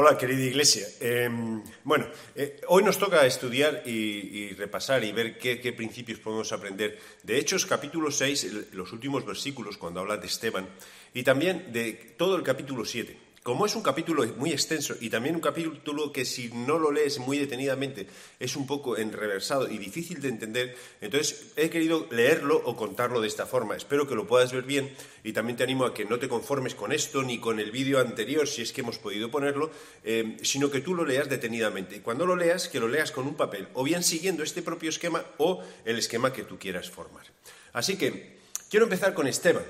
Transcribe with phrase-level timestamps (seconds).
[0.00, 0.86] Hola, querida iglesia.
[1.00, 6.52] Em, bueno, eh, hoy nos toca estudiar y, repasar y ver qué, qué, principios podemos
[6.52, 10.68] aprender de Hechos capítulo 6, los últimos versículos cuando habla de Esteban,
[11.12, 13.27] y también de todo el capítulo 7.
[13.48, 17.18] Como es un capítulo muy extenso y también un capítulo que si no lo lees
[17.18, 18.06] muy detenidamente
[18.38, 23.26] es un poco enreversado y difícil de entender, entonces he querido leerlo o contarlo de
[23.26, 23.74] esta forma.
[23.74, 26.74] Espero que lo puedas ver bien y también te animo a que no te conformes
[26.74, 29.70] con esto ni con el vídeo anterior, si es que hemos podido ponerlo,
[30.04, 31.96] eh, sino que tú lo leas detenidamente.
[31.96, 34.90] Y cuando lo leas, que lo leas con un papel, o bien siguiendo este propio
[34.90, 37.24] esquema o el esquema que tú quieras formar.
[37.72, 39.64] Así que quiero empezar con Esteban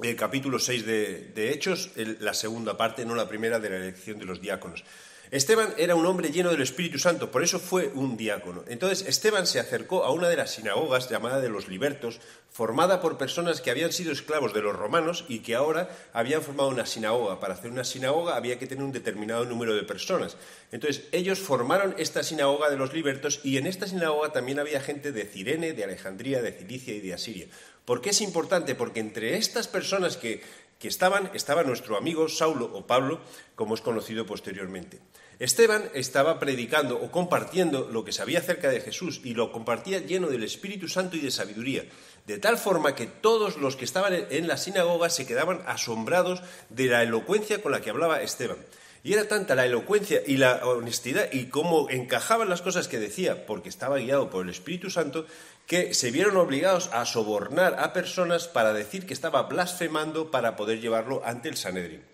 [0.00, 4.24] el capítulo 6 de, Hechos, la segunda parte, no la primera, de la elección de
[4.24, 4.84] los diáconos.
[5.32, 8.64] Esteban era un hombre lleno del Espíritu Santo, por eso fue un diácono.
[8.68, 13.16] Entonces Esteban se acercó a una de las sinagogas llamada de los libertos, formada por
[13.16, 17.40] personas que habían sido esclavos de los romanos y que ahora habían formado una sinagoga.
[17.40, 20.36] Para hacer una sinagoga había que tener un determinado número de personas.
[20.70, 25.12] Entonces ellos formaron esta sinagoga de los libertos y en esta sinagoga también había gente
[25.12, 27.46] de Cirene, de Alejandría, de Cilicia y de Asiria.
[27.84, 28.74] ¿Por qué es importante?
[28.74, 30.42] Porque entre estas personas que,
[30.78, 33.20] que estaban estaba nuestro amigo Saulo o Pablo,
[33.54, 35.00] como es conocido posteriormente.
[35.38, 40.28] Esteban estaba predicando o compartiendo lo que sabía acerca de Jesús y lo compartía lleno
[40.28, 41.84] del Espíritu Santo y de sabiduría,
[42.26, 46.86] de tal forma que todos los que estaban en la sinagoga se quedaban asombrados de
[46.86, 48.58] la elocuencia con la que hablaba Esteban.
[49.04, 53.46] Y era tanta la elocuencia y la honestidad y cómo encajaban las cosas que decía,
[53.46, 55.26] porque estaba guiado por el Espíritu Santo,
[55.66, 60.80] que se vieron obligados a sobornar a personas para decir que estaba blasfemando para poder
[60.80, 62.04] llevarlo ante el Sanedrín.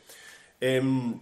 [0.60, 1.20] Em,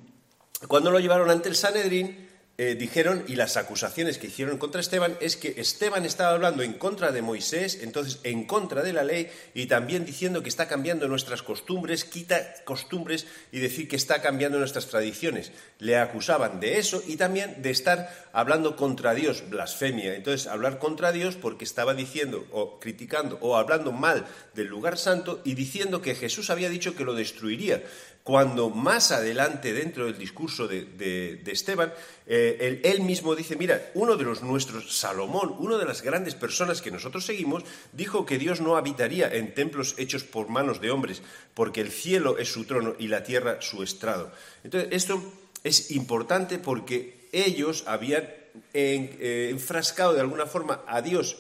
[0.69, 2.26] cuando lo llevaron ante el Sanedrín,
[2.59, 6.73] eh, dijeron, y las acusaciones que hicieron contra Esteban, es que Esteban estaba hablando en
[6.73, 11.07] contra de Moisés, entonces en contra de la ley, y también diciendo que está cambiando
[11.07, 15.53] nuestras costumbres, quita costumbres y decir que está cambiando nuestras tradiciones.
[15.81, 20.15] Le acusaban de eso y también de estar hablando contra Dios, blasfemia.
[20.15, 25.43] Entonces, hablar contra Dios porque estaba diciendo o criticando o hablando mal del lugar santo
[25.45, 27.83] y diciendo que Jesús había dicho que lo destruiría
[28.27, 31.95] cuando más adelante dentro del discurso de, Esteban,
[32.27, 36.83] eh, él, mismo dice, mira, uno de los nuestros, Salomón, una de las grandes personas
[36.83, 41.23] que nosotros seguimos, dijo que Dios no habitaría en templos hechos por manos de hombres,
[41.55, 44.33] porque el cielo es su trono y la tierra su estrado.
[44.65, 45.23] Entonces, esto
[45.63, 48.29] es importante porque ellos habían
[48.75, 51.37] eh, enfrascado de alguna forma a Dios,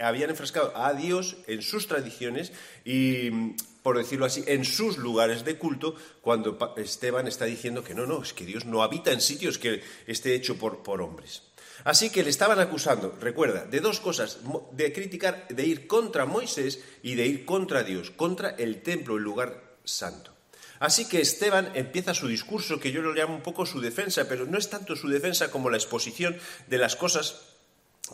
[0.00, 2.52] habían enfrascado a Dios en sus tradiciones
[2.84, 8.06] y por decirlo así, en sus lugares de culto, cuando Esteban está diciendo que no,
[8.06, 11.42] no, es que Dios no habita en sitios que esté hecho por, por hombres.
[11.84, 14.38] Así que le estaban acusando, recuerda, de dos cosas,
[14.72, 19.22] de criticar, de ir contra Moisés y de ir contra Dios, contra el templo, el
[19.22, 20.32] lugar santo.
[20.78, 24.46] Así que Esteban empieza su discurso, que yo lo llamo un poco su defensa, pero
[24.46, 27.54] no es tanto su defensa como la exposición de las cosas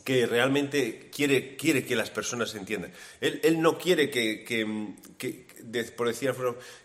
[0.04, 2.92] que realmente quiere, quiere que las personas entiendan.
[3.20, 4.44] Él, no quiere que,
[5.96, 6.34] por decir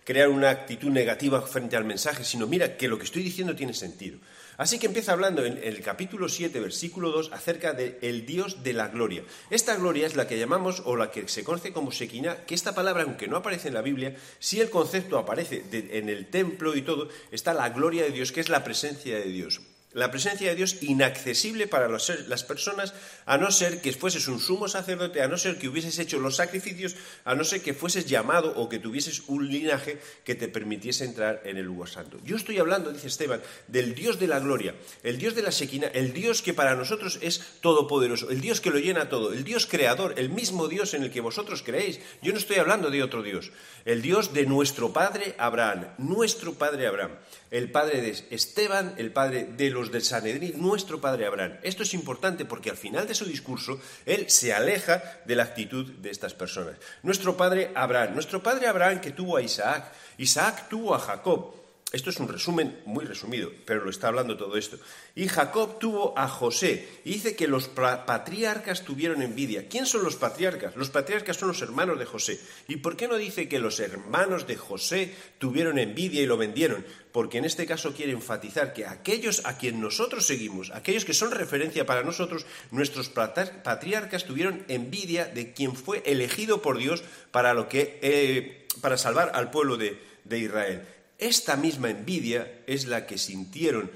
[0.04, 3.74] crear una actitud negativa frente al mensaje, sino mira que lo que estoy diciendo tiene
[3.74, 4.20] sentido.
[4.58, 8.88] Así que empieza hablando en el capítulo 7, versículo 2, acerca del Dios de la
[8.88, 9.24] gloria.
[9.50, 12.74] Esta gloria es la que llamamos, o la que se conoce como Shekinah, que esta
[12.74, 16.84] palabra, aunque no aparece en la Biblia, si el concepto aparece en el templo y
[16.84, 19.62] todo, está la gloria de Dios, que es la presencia de Dios
[19.96, 22.94] la presencia de Dios inaccesible para las personas,
[23.26, 26.36] a no ser que fueses un sumo sacerdote, a no ser que hubieses hecho los
[26.36, 31.06] sacrificios, a no ser que fueses llamado o que tuvieses un linaje que te permitiese
[31.06, 32.20] entrar en el lugar santo.
[32.26, 35.88] Yo estoy hablando, dice Esteban, del Dios de la gloria, el Dios de la sequina,
[35.88, 39.66] el Dios que para nosotros es todopoderoso, el Dios que lo llena todo, el Dios
[39.66, 42.02] creador, el mismo Dios en el que vosotros creéis.
[42.22, 43.50] Yo no estoy hablando de otro Dios,
[43.86, 47.12] el Dios de nuestro padre Abraham, nuestro padre Abraham,
[47.52, 51.58] el padre de Esteban, el padre de los del Sanedrín, nuestro padre Abraham.
[51.64, 55.86] Esto es importante porque al final de su discurso él se aleja de la actitud
[55.86, 56.76] de estas personas.
[57.04, 61.65] Nuestro padre Abraham, nuestro padre Abraham que tuvo a Isaac, Isaac tuvo a Jacob.
[61.92, 64.78] Esto es un resumen muy resumido, pero lo está hablando todo esto.
[65.14, 66.90] Y Jacob tuvo a José.
[67.06, 69.70] Y dice que los patriarcas tuvieron envidia.
[69.70, 70.76] ¿Quién son los patriarcas?
[70.76, 72.40] Los patriarcas son los hermanos de José.
[72.68, 76.84] ¿Y por qué no dice que los hermanos de José tuvieron envidia y lo vendieron?
[77.12, 81.32] Porque en este caso quiere enfatizar que aquellos a quien nosotros seguimos, aquellos que son
[81.32, 87.70] referencia para nosotros, nuestros patriarcas tuvieron envidia de quien fue elegido por Dios para, lo
[87.70, 90.86] que, eh, para salvar al pueblo de Israel.
[91.18, 93.92] Esta misma envidia es la que sintieron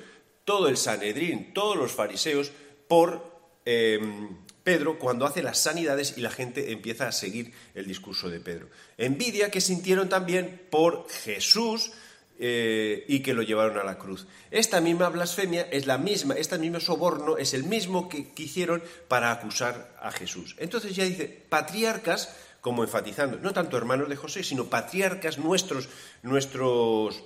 [0.45, 2.51] todo el Sanedrín, todos los fariseos,
[2.87, 4.29] por em,
[4.63, 8.69] Pedro cuando hace las sanidades y la gente empieza a seguir el discurso de Pedro.
[8.97, 11.91] Envidia que sintieron también por Jesús
[12.39, 14.25] eh, y que lo llevaron a la cruz.
[14.49, 18.81] Esta misma blasfemia es la misma, este mismo soborno es el mismo que, que hicieron
[19.07, 20.55] para acusar a Jesús.
[20.57, 25.89] Entonces ya dice, patriarcas, como enfatizando, no tanto hermanos de José, sino patriarcas nuestros,
[26.23, 27.23] nuestros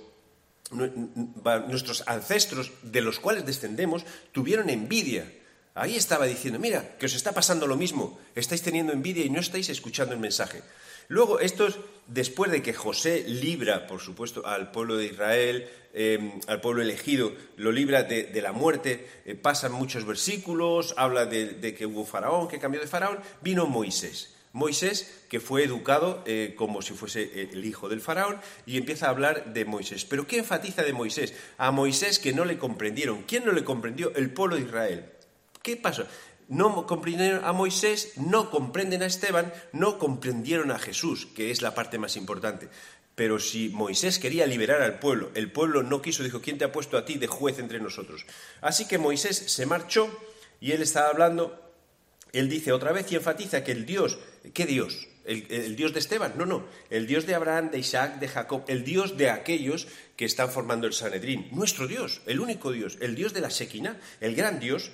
[0.70, 5.30] nuestros ancestros de los cuales descendemos tuvieron envidia.
[5.74, 9.40] Ahí estaba diciendo, mira, que os está pasando lo mismo, estáis teniendo envidia y no
[9.40, 10.62] estáis escuchando el mensaje.
[11.08, 16.60] Luego, estos, después de que José libra, por supuesto, al pueblo de Israel, em, al
[16.60, 21.86] pueblo elegido, lo libra de, la muerte, eh, pasan muchos versículos, habla de, de que
[21.86, 24.33] hubo faraón, que cambió de faraón, vino Moisés.
[24.54, 29.06] Moisés, que fue educado eh, como si fuese eh, el hijo del faraón, y empieza
[29.06, 30.04] a hablar de Moisés.
[30.04, 31.34] Pero ¿qué enfatiza de Moisés?
[31.58, 33.24] A Moisés que no le comprendieron.
[33.24, 34.14] ¿Quién no le comprendió?
[34.14, 35.06] El pueblo de Israel.
[35.60, 36.06] ¿Qué pasa?
[36.48, 41.74] No comprendieron a Moisés, no comprenden a Esteban, no comprendieron a Jesús, que es la
[41.74, 42.68] parte más importante.
[43.16, 46.70] Pero si Moisés quería liberar al pueblo, el pueblo no quiso, dijo, ¿quién te ha
[46.70, 48.24] puesto a ti de juez entre nosotros?
[48.60, 50.08] Así que Moisés se marchó
[50.60, 51.64] y él estaba hablando
[52.34, 54.18] él dice otra vez y enfatiza que el Dios,
[54.52, 55.08] ¿qué Dios?
[55.24, 58.84] El, Dios de Esteban, no, no, el Dios de Abraham, de Isaac, de Jacob, el
[58.84, 63.32] Dios de aquellos que están formando el Sanedrín, nuestro Dios, el único Dios, el Dios
[63.32, 64.90] de la Sequina, el gran Dios,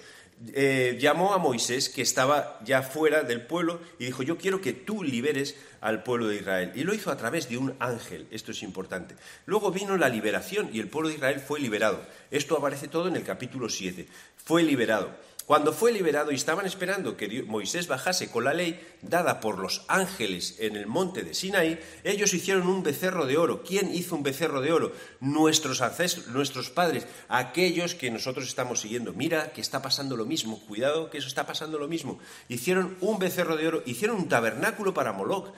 [0.54, 4.72] eh, llamó a Moisés, que estaba ya fuera del pueblo, y dijo, yo quiero que
[4.72, 6.72] tú liberes al pueblo de Israel.
[6.74, 9.16] Y lo hizo a través de un ángel, esto es importante.
[9.44, 12.06] Luego vino la liberación y el pueblo de Israel fue liberado.
[12.30, 14.06] Esto aparece todo en el capítulo 7.
[14.44, 15.14] Fue liberado.
[15.50, 19.82] Cuando fue liberado y estaban esperando que Moisés bajase con la ley dada por los
[19.88, 23.64] ángeles en el monte de Sinaí, ellos hicieron un becerro de oro.
[23.64, 24.92] ¿Quién hizo un becerro de oro?
[25.18, 29.12] Nuestros ancestros, nuestros padres, aquellos que nosotros estamos siguiendo.
[29.12, 32.20] Mira que está pasando lo mismo, cuidado que eso está pasando lo mismo.
[32.48, 35.52] Hicieron un becerro de oro, hicieron un tabernáculo para Moloch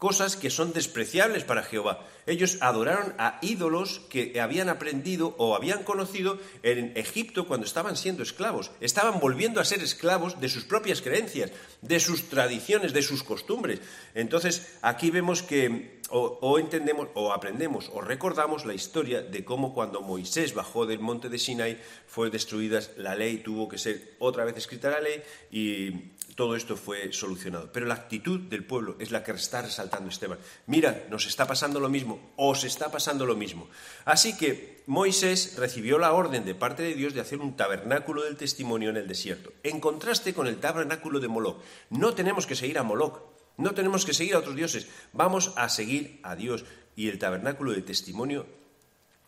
[0.00, 2.06] cosas que son despreciables para Jehová.
[2.26, 8.22] Ellos adoraron a ídolos que habían aprendido o habían conocido en Egipto cuando estaban siendo
[8.22, 8.72] esclavos.
[8.80, 11.52] Estaban volviendo a ser esclavos de sus propias creencias,
[11.82, 13.80] de sus tradiciones, de sus costumbres.
[14.14, 20.00] Entonces, aquí vemos que o, entendemos o aprendemos o recordamos la historia de cómo cuando
[20.00, 24.56] Moisés bajó del monte de Sinai fue destruida la ley, tuvo que ser otra vez
[24.56, 25.90] escrita la ley y
[26.34, 27.70] todo esto fue solucionado.
[27.72, 30.38] Pero la actitud del pueblo es la que está resaltando Esteban.
[30.66, 33.68] Mira, nos está pasando lo mismo, os está pasando lo mismo.
[34.04, 38.36] Así que Moisés recibió la orden de parte de Dios de hacer un tabernáculo del
[38.36, 41.60] testimonio en el desierto, en contraste con el tabernáculo de Moloch.
[41.90, 43.20] No tenemos que seguir a Moloch,
[43.60, 46.64] no tenemos que seguir a otros dioses, vamos a seguir a Dios.
[46.96, 48.46] Y el tabernáculo de testimonio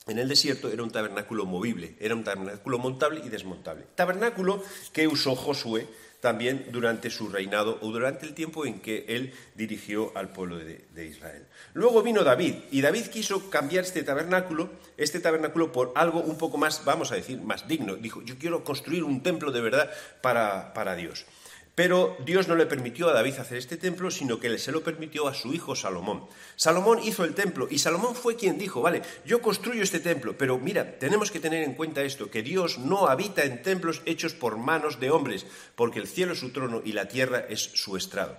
[0.07, 3.87] en el desierto era un tabernáculo movible, era un tabernáculo montable y desmontable.
[3.95, 4.63] Tabernáculo
[4.93, 5.87] que usó Josué
[6.23, 11.05] también durante su reinado o durante el tiempo en que él dirigió al pueblo de,
[11.05, 11.47] Israel.
[11.75, 16.59] Luego vino David y David quiso cambiar este tabernáculo, este tabernáculo por algo un poco
[16.59, 17.97] más, vamos a decir, más digno.
[17.97, 19.91] Dijo, yo quiero construir un templo de verdad
[20.21, 21.27] para, para Dios.
[21.75, 25.27] Pero Dios no le permitió a David hacer este templo, sino que se lo permitió
[25.27, 26.27] a su hijo Salomón.
[26.55, 30.59] Salomón hizo el templo y Salomón fue quien dijo, vale, yo construyo este templo, pero
[30.59, 34.59] mira, tenemos que tener en cuenta esto, que Dios no habita en templos hechos por
[34.59, 38.37] manos de hombres, porque el cielo es su trono y la tierra es su estrado.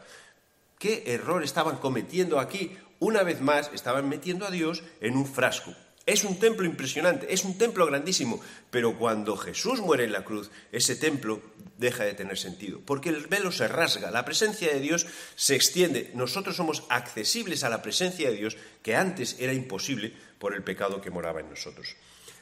[0.78, 2.78] ¿Qué error estaban cometiendo aquí?
[3.00, 5.74] Una vez más, estaban metiendo a Dios en un frasco.
[6.06, 10.52] Es un templo impresionante, es un templo grandísimo, pero cuando Jesús muere en la cruz,
[10.74, 11.42] ese templo
[11.78, 16.12] deja de tener sentido, porque el velo se rasga, la presencia de Dios se extiende,
[16.14, 21.00] nosotros somos accesibles a la presencia de Dios que antes era imposible por el pecado
[21.00, 21.96] que moraba en nosotros.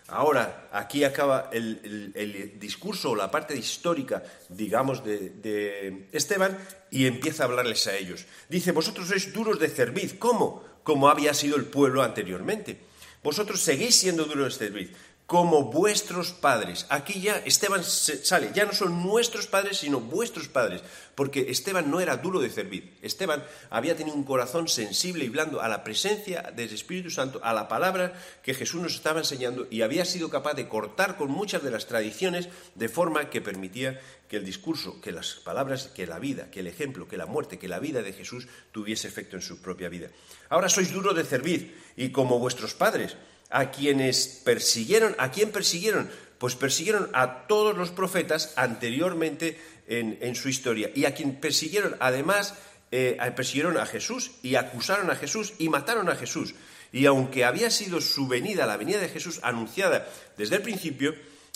[0.08, 6.58] Ahora, aquí acaba el, discurso o la parte histórica, digamos, de, de, Esteban
[6.90, 8.26] y empieza a hablarles a ellos.
[8.50, 10.16] Dice, vosotros sois duros de cerviz.
[10.20, 10.66] ¿Cómo?
[10.84, 12.91] Como había sido el pueblo anteriormente.
[13.24, 14.96] Vosotros seguís siendo duros de servir,
[15.32, 16.86] como vuestros padres.
[16.90, 20.82] Aquí ya Esteban sale, ya no son nuestros padres, sino vuestros padres,
[21.16, 22.98] porque Esteban no era duro de servir.
[23.02, 27.54] Esteban había tenido un corazón sensible y blando a la presencia del Espíritu Santo, a
[27.54, 28.12] la palabra
[28.44, 31.88] que Jesús nos estaba enseñando y había sido capaz de cortar con muchas de las
[31.88, 36.60] tradiciones de forma que permitía que el discurso, que las palabras, que la vida, que
[36.60, 39.88] el ejemplo, que la muerte, que la vida de Jesús tuviese efecto en su propia
[39.88, 40.10] vida.
[40.50, 43.16] Ahora sois duro de servir y como vuestros padres,
[43.52, 46.10] a quienes persiguieron, ¿a quién persiguieron?
[46.38, 52.56] Pues persiguieron a todos los profetas anteriormente en, su historia y a quien persiguieron, además,
[52.92, 56.56] eh, persiguieron a Jesús y acusaron a Jesús y mataron a Jesús.
[56.94, 61.14] Y aunque había sido su venida, la venida de Jesús anunciada desde el principio,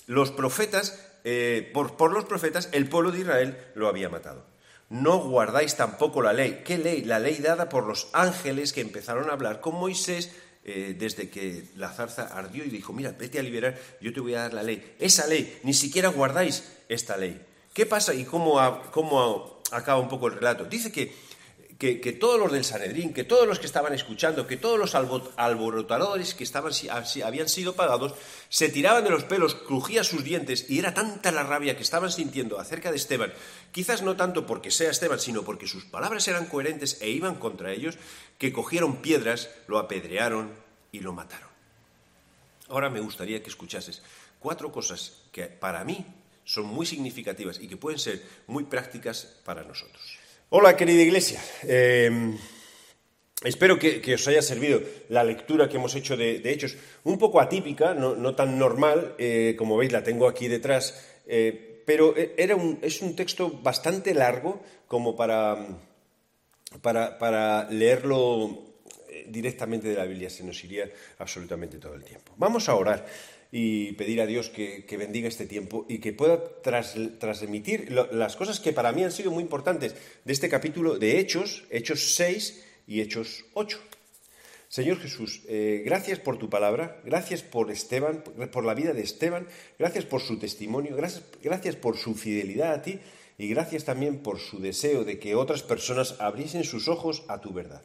[0.07, 4.45] los profetas, eh, por, por los profetas, el pueblo de Israel lo había matado
[4.89, 6.61] no guardáis tampoco la ley.
[6.63, 7.03] ¿Qué ley?
[7.03, 10.31] La ley dada por los ángeles que empezaron a hablar con Moisés
[10.67, 14.33] eh, desde que la zarza ardió y dijo, mira, vete a liberar, yo te voy
[14.33, 14.95] a dar la ley.
[14.99, 17.39] Esa ley, ni siquiera guardáis esta ley.
[17.71, 18.59] ¿Qué pasa y cómo,
[18.91, 20.65] cómo acaba un poco el relato?
[20.65, 21.13] Dice que
[21.77, 26.33] que, todos los del Sanedrín, que todos los que estaban escuchando, que todos los alborotadores
[26.33, 26.71] que estaban,
[27.23, 28.13] habían sido pagados,
[28.47, 32.11] se tiraban de los pelos, crujían sus dientes y era tanta la rabia que estaban
[32.11, 33.33] sintiendo acerca de Esteban,
[33.73, 37.73] quizás no tanto porque sea Esteban, sino porque sus palabras eran coherentes e iban contra
[37.73, 37.97] ellos,
[38.37, 40.53] que cogieron piedras, lo apedrearon
[40.93, 41.49] y lo mataron.
[42.69, 44.01] Ahora me gustaría que escuchases
[44.39, 46.05] cuatro cosas que para mí
[46.45, 50.14] son muy significativas y que pueden ser muy prácticas para nosotros.
[50.49, 51.41] Hola, querida iglesia.
[51.63, 52.37] Em,
[53.43, 57.95] espero que, os haya servido la lectura que hemos hecho de, Hechos, un poco atípica,
[57.95, 60.93] no, tan normal, eh, como veis la tengo aquí detrás,
[61.25, 65.65] eh, pero eh, era es un texto bastante largo como para,
[66.83, 68.69] para, para leerlo
[69.25, 70.85] directamente de la Biblia, se nos iría
[71.17, 72.33] absolutamente todo el tiempo.
[72.37, 73.03] Vamos a orar
[73.51, 78.73] y pedir a Dios que, bendiga este tiempo y que pueda transmitir las cosas que
[78.73, 83.45] para mí han sido muy importantes de este capítulo de Hechos, Hechos 6 y Hechos
[83.53, 83.79] 8.
[84.67, 89.47] Señor Jesús, eh, gracias por tu palabra, gracias por Esteban, por la vida de Esteban,
[89.79, 92.99] gracias por su testimonio, gracias, gracias por su fidelidad a ti
[93.37, 97.53] y gracias también por su deseo de que otras personas abriesen sus ojos a tu
[97.53, 97.83] verdad.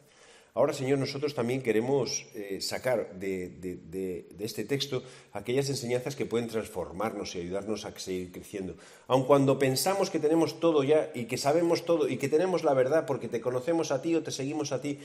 [0.55, 5.03] Ahora, Señor, nosotros también queremos eh, sacar de, este texto
[5.33, 8.77] aquellas enseñanzas que pueden transformarnos y ayudarnos a seguir creciendo.
[9.07, 12.75] Aun cuando pensamos que tenemos todo ya y que sabemos todo y que tenemos la
[12.75, 14.99] verdad porque te conocemos a ti o te seguimos a ti,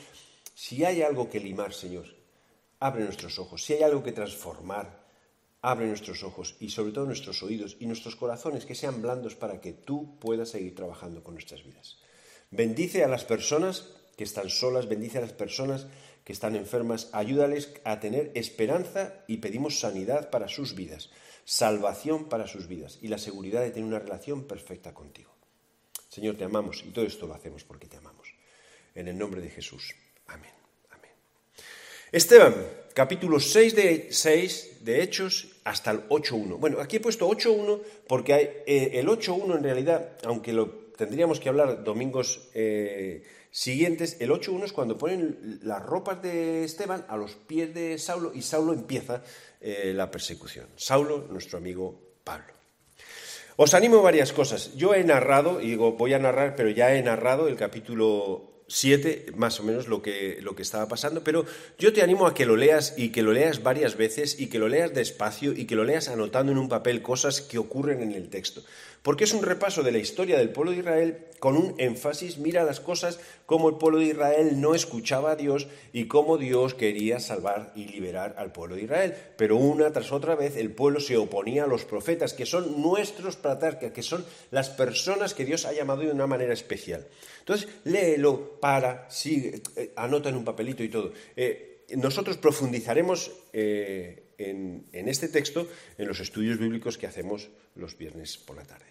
[0.56, 2.06] si hay algo que limar, Señor,
[2.80, 3.64] abre nuestros ojos.
[3.64, 5.06] Si hay algo que transformar,
[5.62, 9.62] abre nuestros ojos y sobre todo nuestros oídos y nuestros corazones que sean blandos para
[9.62, 11.98] que tú puedas seguir trabajando con nuestras vidas.
[12.52, 15.88] Bendice a las personas que están solas, bendice a las personas
[16.24, 21.12] que están enfermas, ayúdales a tener esperanza y pedimos sanidad para sus vidas,
[21.46, 25.32] salvación para sus vidas y la seguridad de tener una relación perfecta contigo.
[26.10, 28.34] Señor, te amamos y todo esto lo hacemos porque te amamos.
[28.96, 29.94] En el nombre de Jesús.
[30.28, 30.54] Amén.
[30.90, 31.12] Amén.
[32.12, 32.56] Esteban,
[32.94, 36.58] capítulo 6 de, 6 de Hechos hasta el 8.1.
[36.58, 41.40] Bueno, aquí he puesto 8.1 porque hay, eh, el 8.1 en realidad, aunque lo tendríamos
[41.40, 43.22] que hablar domingos eh,
[43.56, 48.34] siguientes, el 8.1 es cuando ponen las ropas de Esteban a los pies de Saulo
[48.34, 49.24] y Saulo empieza
[49.62, 50.68] eh, la persecución.
[50.76, 52.54] Saulo, nuestro amigo Pablo.
[53.56, 54.76] Os animo a varias cosas.
[54.76, 59.28] Yo he narrado, y digo, voy a narrar, pero ya he narrado el capítulo 7,
[59.36, 61.46] más o menos lo que, lo que estaba pasando, pero
[61.78, 64.60] yo te animo a que lo leas y que lo leas varias veces y que
[64.60, 68.12] lo leas despacio y que lo leas anotando en un papel cosas que ocurren en
[68.12, 68.64] el texto.
[69.06, 72.64] Porque es un repaso de la historia del pueblo de Israel con un énfasis, mira
[72.64, 77.20] las cosas como el pueblo de Israel no escuchaba a Dios y cómo Dios quería
[77.20, 79.14] salvar y liberar al pueblo de Israel.
[79.38, 83.36] Pero una tras otra vez el pueblo se oponía a los profetas, que son nuestros
[83.36, 87.06] patriarcas, que son las personas que Dios ha llamado de una manera especial.
[87.42, 91.14] Entonces, léelo, para, sigue, eh, anota en un papelito y todo.
[91.36, 98.38] Eh, nosotros profundizaremos eh, en, este texto en los estudios bíblicos que hacemos los viernes
[98.38, 98.86] por la tarde,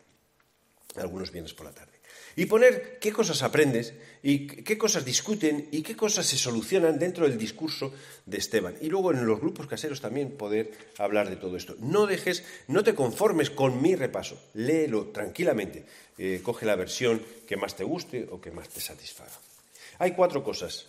[0.97, 1.95] algunos viernes por la tarde
[2.37, 7.29] y poner qué cosas aprendes y qué cosas discuten y qué cosas se solucionan dentro
[7.29, 7.93] del discurso
[8.27, 8.75] de Esteban.
[8.81, 11.77] Y luego en los grupos caseros también poder hablar de todo esto.
[11.79, 15.85] No dejes, no te conformes con mi repaso, léelo tranquilamente,
[16.43, 19.39] coge la versión que más te guste o que más te satisfaga.
[19.99, 20.87] Hay cuatro cosas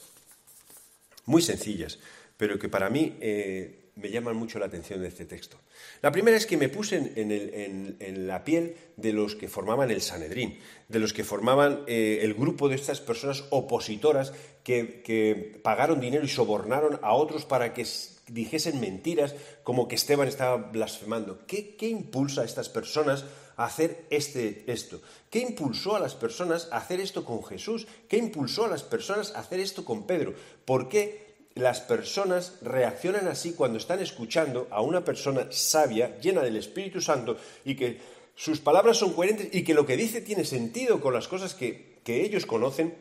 [1.26, 2.00] muy sencillas,
[2.38, 5.58] pero que para mí eh, me llaman mucho la atención de este texto.
[6.02, 10.60] La primera es que me puse en, la piel de los que formaban el Sanedrín,
[10.90, 14.34] de los que formaban eh, el grupo de estas personas opositoras
[14.64, 17.86] que, pagaron dinero y sobornaron a otros para que
[18.28, 21.46] dijesen mentiras como que Esteban estaba blasfemando.
[21.48, 23.26] ¿Qué, impulsa a estas personas
[23.58, 25.02] hacer este, esto?
[25.30, 27.88] ¿Qué impulsó a las personas a hacer esto con Jesús?
[28.08, 30.34] ¿Qué impulsó a las personas a hacer esto con Pedro?
[30.66, 36.58] ¿Por qué las personas reaccionan así cuando están escuchando a una persona sabia, llena del
[36.58, 38.00] Espíritu Santo, y que
[38.36, 41.96] sus palabras son coherentes y que lo que dice tiene sentido con las cosas que,
[42.06, 42.94] ellos conocen,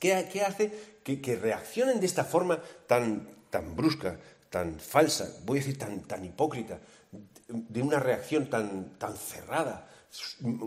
[0.00, 0.72] ¿qué, hace
[1.04, 4.18] que, reaccionen de esta forma tan, tan brusca,
[4.50, 6.80] tan falsa, voy a decir tan, tan hipócrita,
[7.48, 9.90] de una reacción tan, tan cerrada?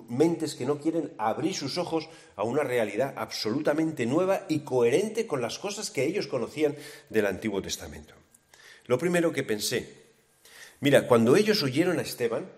[0.10, 5.42] mentes que no quieren abrir sus ojos a una realidad absolutamente nueva y coherente con
[5.42, 6.76] las cosas que ellos conocían
[7.10, 8.14] del Antiguo Testamento.
[8.86, 10.12] Lo primero que pensé,
[10.82, 12.50] mira, cuando ellos oyeron a Esteban,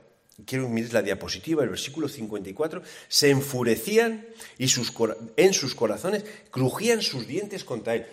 [0.45, 4.93] quiero mirar la diapositiva, el versículo 54, se enfurecían y sus,
[5.37, 8.05] en sus corazones crujían sus dientes contra él.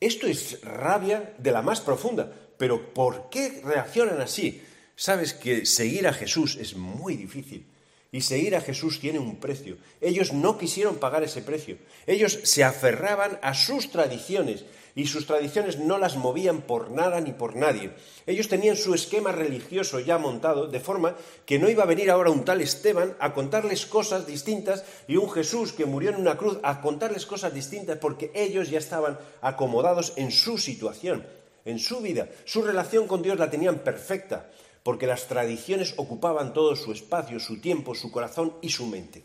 [0.00, 2.32] Esto es rabia de la más profunda.
[2.56, 4.62] Pero ¿por qué reaccionan así?
[5.00, 7.64] Sabes que seguir a Jesús es muy difícil.
[8.12, 9.78] Y seguir a Jesús tiene un precio.
[9.98, 11.78] Ellos no quisieron pagar ese precio.
[12.06, 17.32] Ellos se aferraban a sus tradiciones y sus tradiciones no las movían por nada ni
[17.32, 17.92] por nadie.
[18.26, 21.16] Ellos tenían su esquema religioso ya montado, de forma
[21.46, 25.30] que no iba a venir ahora un tal Esteban a contarles cosas distintas y un
[25.30, 30.12] Jesús que murió en una cruz a contarles cosas distintas porque ellos ya estaban acomodados
[30.16, 31.24] en su situación,
[31.64, 32.28] en su vida.
[32.44, 34.50] Su relación con Dios la tenían perfecta
[34.82, 39.24] porque las tradiciones ocupaban todo su espacio, su tiempo, su corazón y su mente.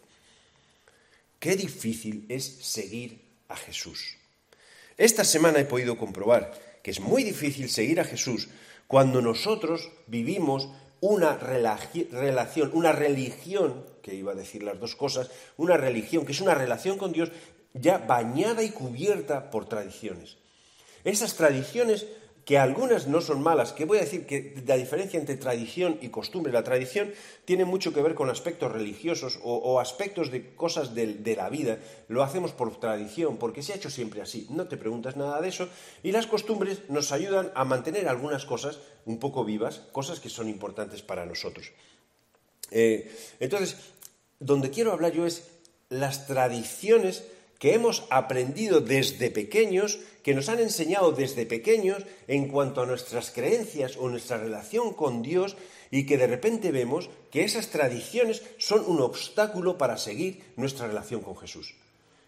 [1.40, 4.18] Qué difícil es seguir a Jesús.
[4.98, 8.48] Esta semana he podido comprobar que es muy difícil seguir a Jesús
[8.88, 10.70] cuando nosotros vivimos
[11.02, 16.42] una relación, una religión, que iba a decir las dos cosas, una religión que es
[16.42, 17.32] una relación con Dios
[17.74, 20.38] ya bañada y cubierta por tradiciones.
[21.04, 22.06] Esas tradiciones
[22.46, 26.10] que algunas no son malas, que voy a decir que la diferencia entre tradición y
[26.10, 27.12] costumbre, la tradición
[27.44, 31.80] tiene mucho que ver con aspectos religiosos o, aspectos de cosas de, de, la vida,
[32.08, 35.50] lo hacemos por tradición, porque se ha hecho siempre así, no te preguntas nada de
[35.50, 35.68] eso,
[36.04, 40.48] y las costumbres nos ayudan a mantener algunas cosas un poco vivas, cosas que son
[40.48, 41.72] importantes para nosotros.
[42.70, 43.78] Eh, entonces,
[44.40, 45.48] donde quiero hablar yo es
[45.90, 47.24] las tradiciones
[47.58, 53.30] que hemos aprendido desde pequeños, que nos han enseñado desde pequeños en cuanto a nuestras
[53.30, 55.56] creencias o nuestra relación con Dios
[55.92, 61.22] y que de repente vemos que esas tradiciones son un obstáculo para seguir nuestra relación
[61.22, 61.76] con Jesús.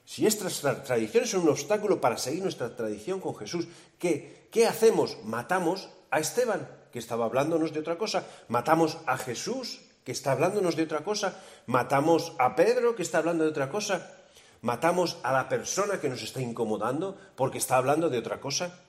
[0.05, 5.17] Si estas tradiciones son un obstáculo para seguir nuestra tradición con Jesús, ¿qué, ¿qué hacemos?
[5.23, 10.75] Matamos a Esteban, que estaba hablándonos de otra cosa, matamos a Jesús, que está hablándonos
[10.75, 14.16] de otra cosa, matamos a Pedro, que está hablando de otra cosa,
[14.61, 18.79] matamos a la persona que nos está incomodando porque está hablando de otra cosa.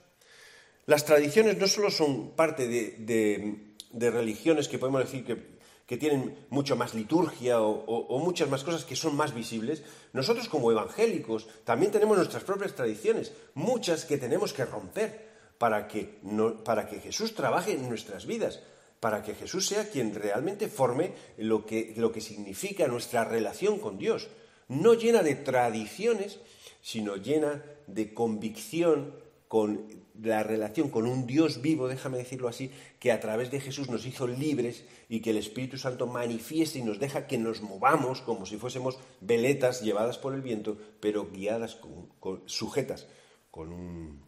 [0.87, 5.59] Las tradiciones no solo son parte de, religiones que podemos decir que,
[5.99, 11.49] tienen mucho más liturgia o, muchas más cosas que son más visibles, nosotros como evangélicos
[11.65, 16.21] también tenemos nuestras propias tradiciones, muchas que tenemos que romper para que,
[16.65, 18.61] para que Jesús trabaje en nuestras vidas,
[19.01, 23.99] para que Jesús sea quien realmente forme lo que, lo que significa nuestra relación con
[23.99, 24.29] Dios
[24.69, 26.39] no llena de tradiciones,
[26.83, 29.15] sino llena de convicción
[29.49, 29.89] con
[30.23, 34.05] la relación con un Dios vivo, déjame decirlo así, que a través de Jesús nos
[34.05, 38.45] hizo libres y que el Espíritu Santo manifieste y nos deja que nos movamos como
[38.45, 41.77] si fuésemos veletas llevadas por el viento, pero guiadas,
[42.21, 43.07] con, sujetas,
[43.51, 44.23] con un,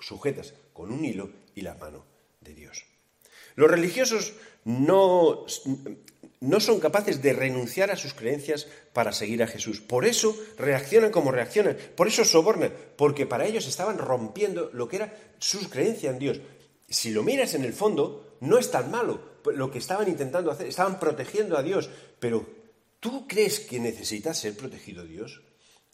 [0.00, 2.04] sujetas con un hilo y la mano
[2.40, 2.84] de Dios.
[3.56, 5.46] Los religiosos no,
[6.40, 9.80] no son capaces de renunciar a sus creencias para seguir a Jesús.
[9.80, 14.96] Por eso reaccionan como reaccionan, por eso sobornan, porque para ellos estaban rompiendo lo que
[14.96, 16.40] era sus creencias en Dios.
[16.88, 20.66] Si lo miras en el fondo, no es tan malo lo que estaban intentando hacer,
[20.66, 22.46] estaban protegiendo a Dios, pero
[23.00, 25.42] ¿tú crees que necesitas ser protegido Dios?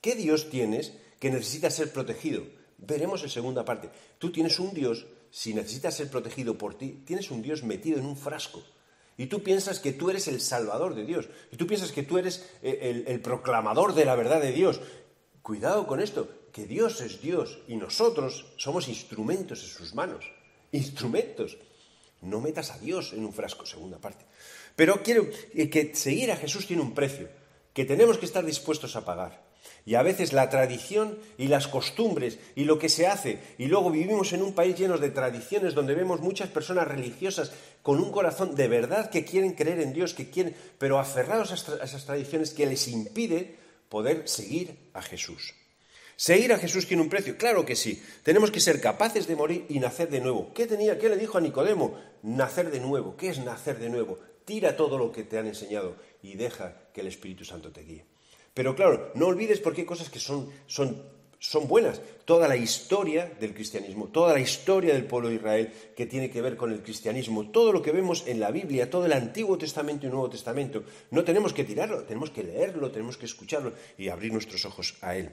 [0.00, 2.44] ¿Qué Dios tienes que necesita ser protegido?
[2.78, 3.90] Veremos en segunda parte.
[4.18, 8.06] Tú tienes un Dios, si necesitas ser protegido por ti, tienes un Dios metido en
[8.06, 8.62] un frasco
[9.18, 11.28] y tú piensas que tú eres el salvador de Dios.
[11.50, 14.80] Y tú piensas que tú eres eh, el, proclamador de la verdad de Dios.
[15.42, 20.30] Cuidado con esto, que Dios es Dios y nosotros somos instrumentos en sus manos.
[20.72, 21.56] Instrumentos.
[22.20, 24.24] No metas a Dios en un frasco, segunda parte.
[24.74, 27.28] Pero quiero eh, que seguir a Jesús tiene un precio,
[27.72, 29.45] que tenemos que estar dispuestos a pagar.
[29.86, 33.90] Y a veces la tradición y las costumbres y lo que se hace, y luego
[33.90, 38.56] vivimos en un país lleno de tradiciones donde vemos muchas personas religiosas con un corazón
[38.56, 42.66] de verdad que quieren creer en Dios, que quieren, pero aferrados a esas tradiciones que
[42.66, 43.54] les impide
[43.88, 45.54] poder seguir a Jesús.
[46.16, 47.36] ¿Seguir a Jesús tiene un precio?
[47.36, 48.02] Claro que sí.
[48.24, 50.52] Tenemos que ser capaces de morir y nacer de nuevo.
[50.52, 51.96] ¿Qué, tenía, ¿Qué le dijo a Nicodemo?
[52.22, 53.16] Nacer de nuevo.
[53.16, 54.18] ¿Qué es nacer de nuevo?
[54.44, 58.15] Tira todo lo que te han enseñado y deja que el Espíritu Santo te guíe.
[58.56, 61.02] Pero claro, no olvides por qué hay cosas que son, son,
[61.38, 62.00] son buenas.
[62.24, 66.40] Toda la historia del cristianismo, toda la historia del pueblo de Israel que tiene que
[66.40, 70.06] ver con el cristianismo, todo lo que vemos en la Biblia, todo el Antiguo Testamento
[70.06, 74.32] y Nuevo Testamento, no tenemos que tirarlo, tenemos que leerlo, tenemos que escucharlo y abrir
[74.32, 75.32] nuestros ojos a él.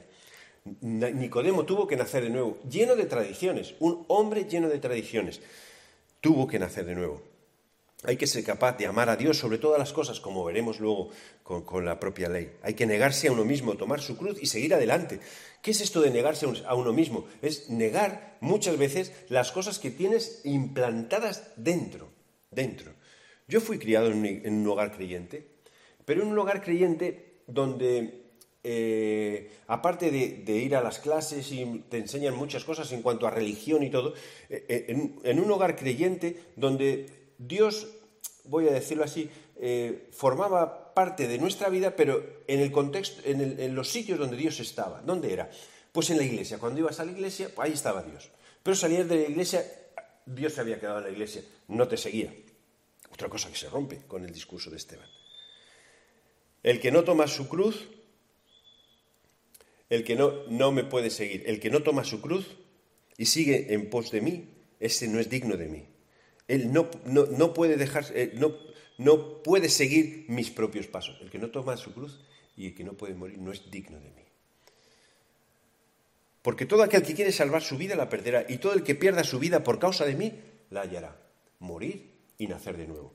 [0.82, 5.40] Nicodemo tuvo que nacer de nuevo, lleno de tradiciones, un hombre lleno de tradiciones,
[6.20, 7.33] tuvo que nacer de nuevo.
[8.06, 11.08] Hay que ser capaz de amar a Dios sobre todas las cosas, como veremos luego
[11.42, 12.52] con, la propia ley.
[12.62, 15.20] Hay que negarse a uno mismo, tomar su cruz y seguir adelante.
[15.62, 17.26] ¿Qué es esto de negarse a uno mismo?
[17.40, 22.10] Es negar muchas veces las cosas que tienes implantadas dentro.
[22.50, 22.92] dentro.
[23.48, 25.46] Yo fui criado en un, hogar creyente,
[26.04, 28.24] pero en un hogar creyente donde
[28.62, 33.30] eh, aparte de, ir a las clases y te enseñan muchas cosas en cuanto a
[33.30, 34.14] religión y todo,
[34.48, 37.88] eh, eh, en, un hogar creyente donde Dios,
[38.44, 39.30] voy a decirlo así,
[40.12, 45.02] formaba parte de nuestra vida, pero en el contexto, en, los sitios donde Dios estaba.
[45.02, 45.50] ¿Dónde era?
[45.92, 46.58] Pues en la iglesia.
[46.58, 48.30] Cuando ibas a la iglesia, ahí estaba Dios.
[48.62, 49.64] Pero salías de la iglesia,
[50.24, 52.32] Dios se había quedado en la iglesia, no te seguía.
[53.12, 55.08] Otra cosa que se rompe con el discurso de Esteban.
[56.62, 57.88] El que no toma su cruz,
[59.90, 62.56] el que no, no me puede seguir, el que no toma su cruz
[63.18, 64.48] y sigue en pos de mí,
[64.80, 65.93] ese no es digno de mí.
[66.48, 68.54] Él no, no, puede dejar, eh, no,
[68.98, 71.18] no puede seguir mis propios pasos.
[71.20, 72.20] El que no toma su cruz
[72.56, 74.22] y el que no puede morir no es digno de mí.
[76.42, 79.24] Porque todo aquel que quiere salvar su vida la perderá, y todo el que pierda
[79.24, 80.32] su vida por causa de mí
[80.70, 81.16] la hallará.
[81.60, 83.14] Morir y nacer de nuevo.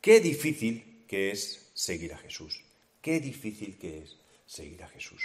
[0.00, 2.62] Qué difícil que es seguir a Jesús.
[3.02, 5.20] Qué difícil que es seguir a Jesús.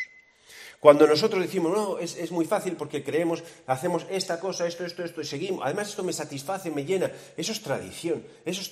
[0.79, 5.21] Cuando nosotros decimos, no, es, muy fácil porque creemos, hacemos esta cosa, esto, esto, esto,
[5.21, 8.71] y seguimos, además esto me satisface, me llena, eso es tradición, eso es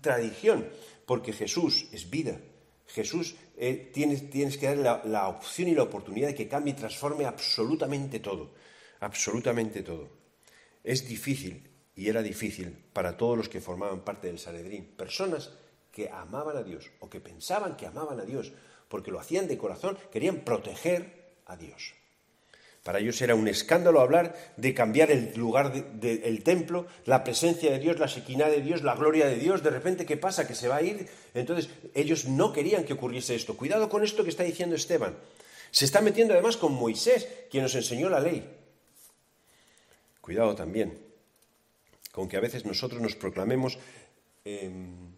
[0.00, 0.68] tradición,
[1.06, 2.38] porque Jesús es vida.
[2.86, 6.72] Jesús eh, tienes, tienes, que darle la, la opción y la oportunidad de que cambie
[6.72, 8.52] y transforme absolutamente todo,
[9.00, 10.08] absolutamente todo.
[10.82, 15.50] Es difícil, y era difícil para todos los que formaban parte del Sanedrín, personas
[15.90, 18.52] que amaban a Dios o que pensaban que amaban a Dios,
[18.88, 21.94] porque lo hacían de corazón, querían proteger a Dios.
[22.82, 27.78] Para ellos era un escándalo hablar de cambiar el lugar del templo, la presencia de
[27.78, 29.62] Dios, la sequina de Dios, la gloria de Dios.
[29.62, 30.46] De repente, ¿qué pasa?
[30.46, 31.06] Que se va a ir.
[31.34, 33.56] Entonces, ellos no querían que ocurriese esto.
[33.56, 35.16] Cuidado con esto que está diciendo Esteban.
[35.70, 38.48] Se está metiendo además con Moisés, quien nos enseñó la ley.
[40.22, 41.08] Cuidado también
[42.18, 43.78] con que a veces nosotros nos proclamemos
[44.44, 45.14] em,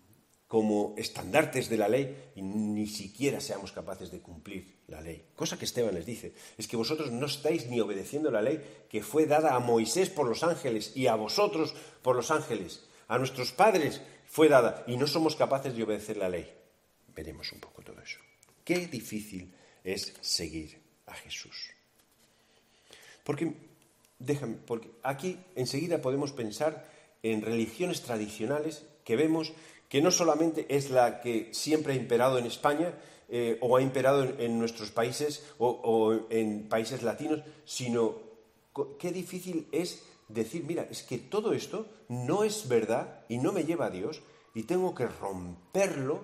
[0.51, 5.27] como estandartes de la ley y ni siquiera seamos capaces de cumplir la ley.
[5.37, 8.61] Cosa que Esteban les dice, es que vosotros no estáis ni obedeciendo la ley
[8.91, 12.83] que fue dada a Moisés por los ángeles y a vosotros por los ángeles.
[13.07, 16.53] A nuestros padres fue dada y no somos capaces de obedecer la ley.
[17.15, 18.19] Veremos un poco todo eso.
[18.65, 21.71] Qué difícil es seguir a Jesús.
[23.23, 23.55] Porque
[24.19, 26.91] déjame, porque aquí enseguida podemos pensar
[27.23, 29.53] en religiones tradicionales que vemos
[29.91, 32.95] que no solamente es la que siempre ha imperado en España
[33.29, 38.15] eh, o ha imperado en, nuestros países o, en países latinos, sino
[39.01, 43.65] qué difícil es decir, mira, es que todo esto no es verdad y no me
[43.65, 44.23] lleva a Dios
[44.55, 46.23] y tengo que romperlo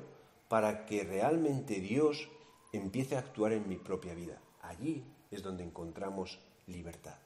[0.49, 2.29] para que realmente Dios
[2.73, 4.41] empiece a actuar en mi propia vida.
[4.63, 5.03] Allí
[5.33, 7.17] es donde encontramos libertad.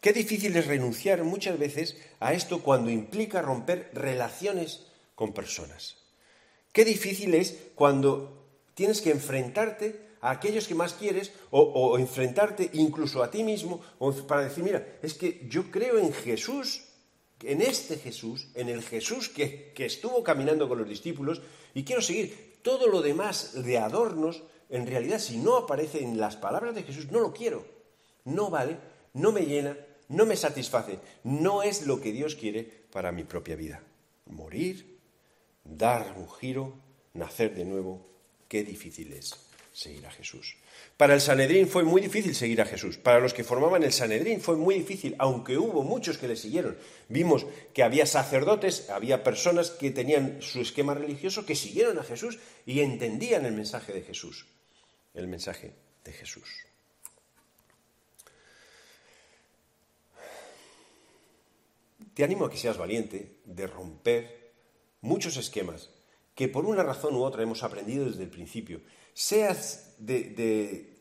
[0.00, 4.87] Qué difícil es renunciar muchas veces a esto cuando implica romper relaciones
[5.18, 5.96] con personas.
[6.72, 13.20] Qué difícil es cuando tienes que enfrentarte a aquellos que más quieres o, enfrentarte incluso
[13.20, 13.82] a ti mismo
[14.28, 16.84] para decir, mira, es que yo creo en Jesús,
[17.42, 21.42] en este Jesús, en el Jesús que, que estuvo caminando con los discípulos
[21.74, 22.60] y quiero seguir.
[22.62, 27.10] Todo lo demás de adornos, en realidad si no aparece en las palabras de Jesús,
[27.10, 27.66] no lo quiero.
[28.24, 28.78] No vale,
[29.14, 29.76] no me llena,
[30.10, 33.82] no me satisface, no es lo que Dios quiere para mi propia vida.
[34.26, 34.97] Morir,
[35.76, 36.74] dar un giro,
[37.14, 38.06] nacer de nuevo,
[38.48, 39.34] qué difícil es
[39.72, 40.56] seguir a Jesús.
[40.96, 42.98] Para el Sanedrín fue muy difícil seguir a Jesús.
[42.98, 46.76] Para los que formaban el Sanedrín fue muy difícil, aunque hubo muchos que le siguieron.
[47.08, 52.40] Vimos que había sacerdotes, había personas que tenían su esquema religioso que siguieron a Jesús
[52.66, 54.46] y entendían el mensaje de Jesús.
[55.14, 55.72] El mensaje
[56.04, 56.48] de Jesús.
[62.14, 64.37] Te animo a que seas valiente de romper
[65.00, 65.90] muchos esquemas
[66.34, 68.80] que por una razón u otra hemos aprendido desde el principio.
[69.12, 70.94] Seas del,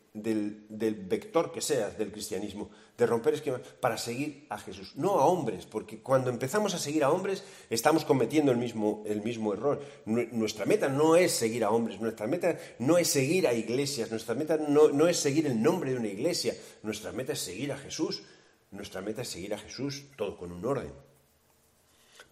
[1.08, 5.68] vector que seas del cristianismo, de romper esquemas para seguir a Jesús, no a hombres,
[5.68, 9.80] porque cuando empezamos a seguir a hombres estamos cometiendo el mismo, el mismo error.
[10.06, 14.34] Nuestra meta no es seguir a hombres, nuestra meta no es seguir a iglesias, nuestra
[14.34, 17.78] meta no, no es seguir el nombre de una iglesia, nuestra meta es seguir a
[17.78, 18.24] Jesús.
[18.72, 20.92] Nuestra meta es seguir a Jesús, todo con un orden.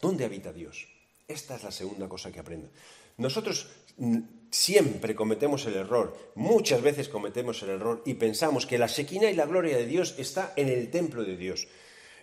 [0.02, 0.95] ¿Dónde habita Dios?
[1.28, 2.70] Esta es la segunda cosa que aprendo.
[3.18, 4.20] Nosotros mm,
[4.52, 9.36] siempre cometemos el error, muchas veces cometemos el error y pensamos que la sequina y
[9.36, 11.68] la gloria de Dios está en el templo de Dios.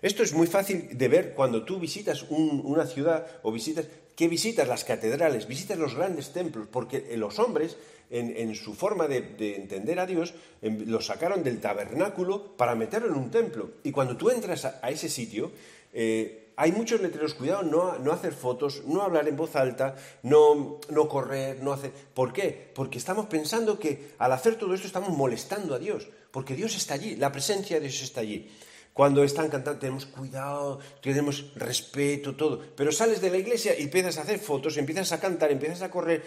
[0.02, 3.86] Esto es muy fácil de ver cuando tú visitas una ciudad o visitas,
[4.16, 7.76] que visitas las catedrales, visitas los grandes templos, porque los hombres,
[8.10, 13.14] en, su forma de, entender a Dios, em, lo sacaron del tabernáculo para meterlo en
[13.14, 13.74] un templo.
[13.84, 15.52] Y cuando tú entras a, ese sitio,
[15.92, 20.78] eh, hay muchos letreros, cuidado, no, no hacer fotos, no hablar en voz alta, no,
[20.88, 21.92] no correr, no hacer...
[22.14, 22.70] ¿Por qué?
[22.74, 26.94] Porque estamos pensando que al hacer todo esto estamos molestando a Dios, porque Dios está
[26.94, 28.50] allí, la presencia de Dios está allí.
[28.92, 32.60] Cuando están cantando tenemos cuidado, tenemos respeto, todo.
[32.76, 35.90] Pero sales de la iglesia y empiezas a hacer fotos, empiezas a cantar, empiezas a
[35.90, 36.22] correr.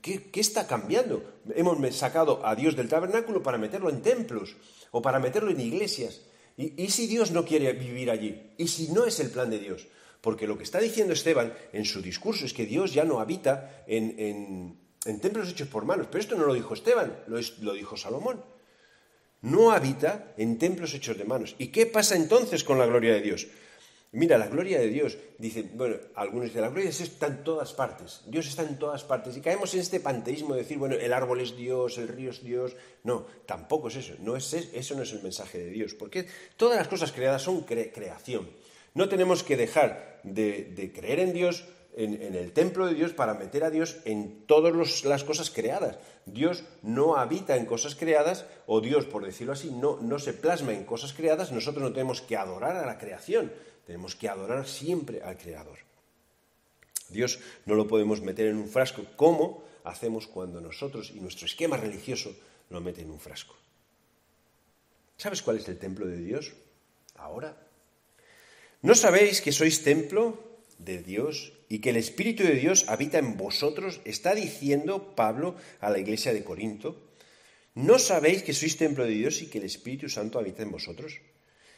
[0.00, 1.24] ¿Qué, qué está cambiando?
[1.56, 4.54] Hemos sacado a Dios del tabernáculo para meterlo en templos
[4.92, 6.20] o para meterlo en iglesias.
[6.56, 8.52] ¿Y, si Dios no quiere vivir allí?
[8.56, 9.86] ¿Y si no es el plan de Dios?
[10.22, 13.84] Porque lo que está diciendo Esteban en su discurso es que Dios ya no habita
[13.86, 14.78] en,
[15.20, 16.06] templos hechos por manos.
[16.10, 18.42] Pero esto no lo dijo Esteban, lo, lo dijo Salomón.
[19.42, 21.54] No habita en templos hechos de manos.
[21.58, 23.46] ¿Y qué pasa entonces con la gloria de Dios?
[24.12, 27.44] Mira, la gloria de Dios, dicen, bueno, algunos dicen, la gloria de Dios está en
[27.44, 30.94] todas partes, Dios está en todas partes, y caemos en este panteísmo de decir, bueno,
[30.94, 34.94] el árbol es Dios, el río es Dios, no, tampoco es eso, no es, eso
[34.94, 38.48] no es el mensaje de Dios, porque todas las cosas creadas son creación.
[38.94, 43.64] No tenemos que dejar de, creer en Dios, en, el templo de Dios, para meter
[43.64, 45.98] a Dios en todas las cosas creadas.
[46.24, 50.72] Dios no habita en cosas creadas, o Dios, por decirlo así, no, no se plasma
[50.72, 53.52] en cosas creadas, nosotros no tenemos que adorar a la creación,
[53.86, 55.78] tenemos que adorar siempre al Creador.
[57.08, 61.76] Dios no lo podemos meter en un frasco como hacemos cuando nosotros y nuestro esquema
[61.76, 62.34] religioso
[62.70, 63.54] lo meten en un frasco.
[65.16, 66.52] ¿Sabes cuál es el templo de Dios?
[67.14, 67.56] Ahora.
[68.82, 70.36] ¿No sabéis que sois templo
[70.78, 74.00] de Dios y que el Espíritu de Dios habita en vosotros?
[74.04, 77.00] Está diciendo Pablo a la iglesia de Corinto.
[77.74, 81.22] ¿No sabéis que sois templo de Dios y que el Espíritu Santo habita en vosotros?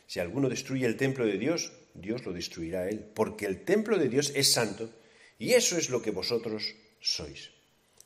[0.08, 3.98] Si alguno destruye el templo de Dios, Dios lo destruirá a él, porque el templo
[3.98, 4.90] de Dios es santo
[5.38, 7.50] y eso es lo que vosotros sois.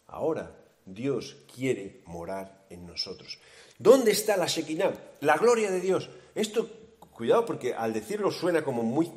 [0.06, 3.38] Ahora Dios quiere morar en nosotros.
[3.78, 4.92] ¿Dónde está la Shekinah?
[5.20, 6.10] La gloria de Dios.
[6.34, 6.68] Esto,
[7.12, 9.10] cuidado porque al decirlo suena como muy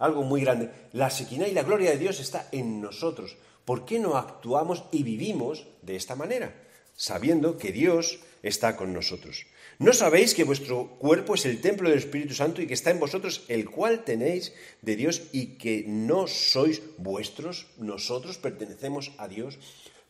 [0.00, 0.70] algo muy grande.
[0.92, 3.36] La Shekinah y la gloria de Dios está en nosotros.
[3.64, 6.54] ¿Por qué no actuamos y vivimos de esta manera?
[6.96, 9.46] Sabiendo que Dios está con nosotros.
[9.80, 13.00] ¿No sabéis que vuestro cuerpo es el templo del Espíritu Santo y que está en
[13.00, 17.66] vosotros, el cual tenéis de Dios y que no sois vuestros?
[17.78, 19.58] Nosotros pertenecemos a Dios.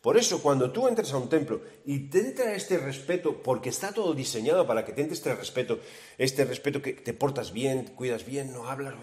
[0.01, 3.93] Por eso, cuando tú entres a un templo y te entra este respeto, porque está
[3.93, 5.79] todo diseñado para que te entre este respeto,
[6.17, 8.95] este respeto que te portas bien, cuidas bien, no hablas.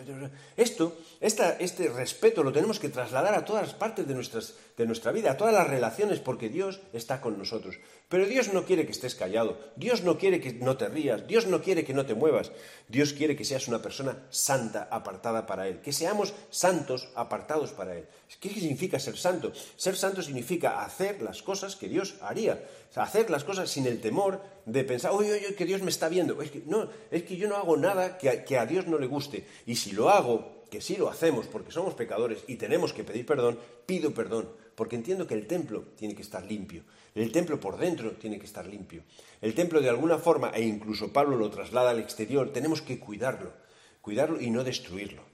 [0.59, 5.11] Esto, este respeto lo tenemos que trasladar a todas las partes de, nuestras, de nuestra
[5.11, 7.79] vida, a todas las relaciones, porque Dios está con nosotros.
[8.09, 11.49] Pero Dios no quiere que estés callado, Dios no quiere que no te rías, Dios
[11.49, 12.53] no quiere que no te muevas,
[12.87, 17.97] Dios quiere que seas una persona santa, apartada para Él, que seamos santos, apartados para
[17.97, 18.07] Él.
[18.41, 19.53] ¿Qué significa ser santo?
[19.77, 22.64] Ser santo significa hacer las cosas que Dios haría.
[22.95, 26.41] hacer las cosas sin el temor de pensar, oye, oye, que Dios me está viendo.
[26.41, 28.99] Es que, no, es que yo no hago nada que a, que a Dios no
[28.99, 29.45] le guste.
[29.67, 33.27] Y si lo hago, que sí lo hacemos porque somos pecadores y tenemos que pedir
[33.27, 36.85] perdón, pido perdón, porque entiendo que el templo tiene que estar limpio.
[37.15, 39.03] El templo por dentro tiene que estar limpio.
[39.41, 43.53] El templo de alguna forma, e incluso Pablo lo traslada al exterior, tenemos que cuidarlo,
[44.01, 45.25] cuidarlo y no destruirlo.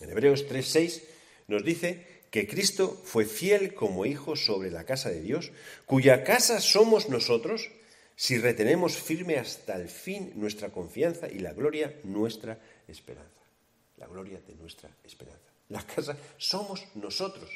[0.00, 1.02] En Hebreos 3.6
[1.48, 5.52] nos dice que Cristo fue fiel como hijo sobre la casa de Dios,
[5.86, 7.70] cuya casa somos nosotros,
[8.16, 13.43] si retenemos firme hasta el fin nuestra confianza y la gloria nuestra esperanza.
[14.04, 15.40] La gloria de nuestra esperanza.
[15.70, 17.48] La casa somos nosotros.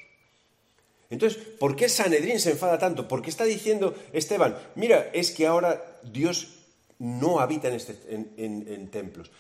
[1.11, 3.07] Entonces, ¿por qué Sanedrín se enfada tanto?
[3.07, 6.55] Porque está diciendo Esteban, mira, es que ahora Dios
[6.99, 9.31] no habita en, este, en templos.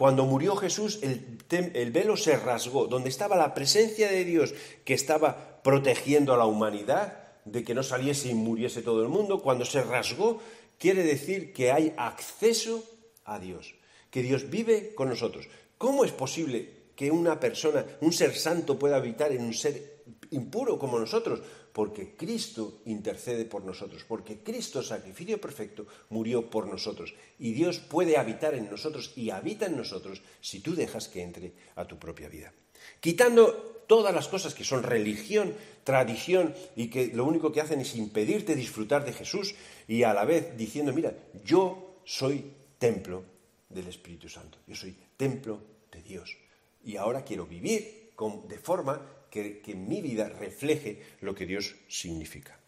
[0.00, 5.60] Cuando murió Jesús, el, velo se rasgó, donde estaba la presencia de Dios que estaba
[5.62, 9.82] protegiendo a la humanidad de que no saliese y muriese todo el mundo, cuando se
[9.82, 10.40] rasgó,
[10.78, 12.82] quiere decir que hay acceso
[13.26, 13.74] a Dios,
[14.10, 15.48] que Dios vive con nosotros.
[15.80, 20.78] ¿Cómo es posible que una persona, un ser santo, pueda habitar en un ser impuro
[20.78, 21.40] como nosotros?
[21.72, 27.14] porque Cristo intercede por nosotros, porque Cristo, sacrificio perfecto, murió por nosotros.
[27.38, 31.52] Y Dios puede habitar en nosotros y habita en nosotros si tú dejas que entre
[31.76, 32.52] a tu propia vida.
[32.98, 37.94] Quitando todas las cosas que son religión, tradición y que lo único que hacen es
[37.94, 39.54] impedirte disfrutar de Jesús
[39.86, 41.14] y a la vez diciendo, mira,
[41.44, 43.22] yo soy templo
[43.68, 45.60] del Espíritu Santo, yo soy templo
[45.92, 46.38] de Dios.
[46.82, 48.12] Y ahora quiero vivir
[48.48, 48.94] de forma
[49.30, 52.58] que, mi vida refleje lo que Dios significa.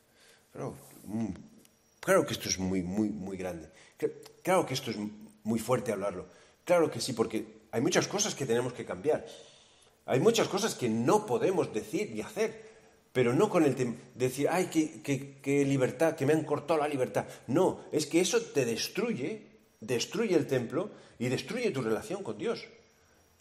[1.05, 1.33] Mm,
[1.99, 3.71] claro que esto es muy, muy, muy grande.
[4.43, 4.99] Claro que esto es
[5.45, 6.27] muy fuerte hablarlo.
[6.65, 9.25] Claro que sí, porque hay muchas cosas que tenemos que cambiar.
[10.05, 12.51] Hay muchas cosas que no podemos decir y hacer,
[13.13, 17.25] pero no con el de decir, ay, qué, libertad, que me han cortado la libertad.
[17.47, 19.52] No, es que eso te destruye,
[19.83, 22.67] destruye el templo y destruye tu relación con Dios.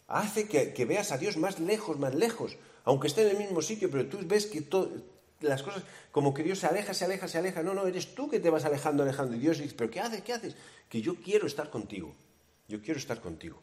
[0.08, 3.62] hace que, que veas a Dios más lejos, más lejos, aunque esté en el mismo
[3.62, 4.90] sitio, pero tú ves que todo,
[5.40, 7.62] las cosas, como que Dios se aleja, se aleja, se aleja.
[7.62, 9.36] No, no, eres tú que te vas alejando, alejando.
[9.36, 10.22] Y Dios dice, pero ¿qué haces?
[10.22, 10.56] ¿Qué haces?
[10.88, 12.14] Que yo quiero estar contigo.
[12.68, 13.62] Yo quiero estar contigo.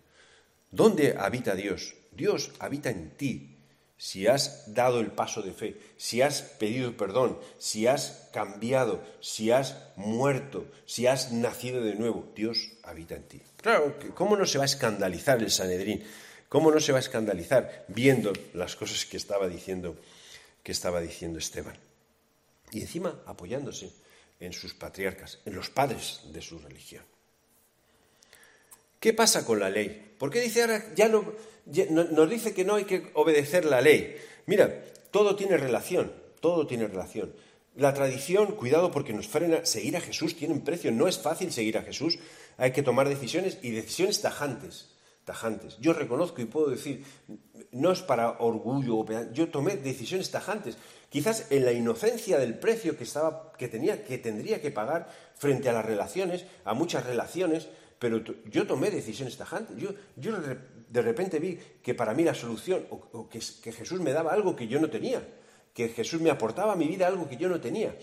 [0.72, 1.96] ¿Dónde habita Dios?
[2.12, 3.59] Dios habita en ti.
[4.00, 9.52] Si has dado el paso de fe, si has pedido perdón, si has cambiado, si
[9.52, 13.42] has muerto, si has nacido de nuevo, Dios habita en ti.
[13.62, 16.04] Claro, ¿cómo no se va a escandalizar el Sanedrín?
[16.48, 19.98] ¿Cómo no se va a escandalizar viendo las cosas que estaba diciendo
[20.64, 21.78] que estaba diciendo Esteban.
[22.72, 23.92] Y encima apoyándose
[24.40, 27.04] en sus patriarcas, en los padres de su religión.
[29.00, 30.09] ¿Qué pasa con la ley?
[30.20, 31.34] ¿Por qué dice ahora ya no,
[31.66, 34.18] nos dice que no hay que obedecer la ley?
[34.46, 37.34] Mira, todo tiene relación, todo tiene relación.
[37.76, 41.54] La tradición, cuidado porque nos frena, seguir a Jesús tiene un precio, no es fácil
[41.54, 42.20] seguir a Jesús,
[42.58, 44.90] hay que tomar decisiones y decisiones tajantes,
[45.24, 45.78] tajantes.
[45.80, 47.06] Yo reconozco y puedo decir,
[47.72, 50.78] no es para orgullo, yo tomé decisiones tajantes,
[51.10, 55.70] quizás en la inocencia del precio que, estaba, que, tenía, que tendría que pagar frente
[55.70, 59.78] a las relaciones, a muchas relaciones, pero yo tomé decisiones tajantes.
[59.78, 64.14] Yo, yo de repente vi que para mí la solución, o, que, que Jesús me
[64.14, 65.22] daba algo que yo no tenía,
[65.74, 67.94] que Jesús me aportaba a mi vida algo que yo no tenía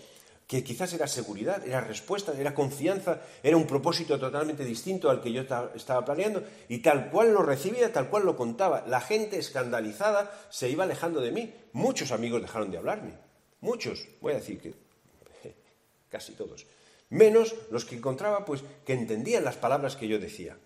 [0.47, 5.33] que quizás era seguridad, era respuesta, era confianza, era un propósito totalmente distinto al que
[5.33, 8.85] yo estaba planeando, y tal cual lo recibía, tal cual lo contaba.
[8.87, 11.53] La gente escandalizada se iba alejando de mí.
[11.73, 13.11] Muchos amigos dejaron de hablarme.
[13.59, 14.73] Muchos, voy a decir que
[16.09, 16.65] casi todos.
[17.09, 20.57] Menos los que encontraba, pues, que entendían las palabras que yo decía.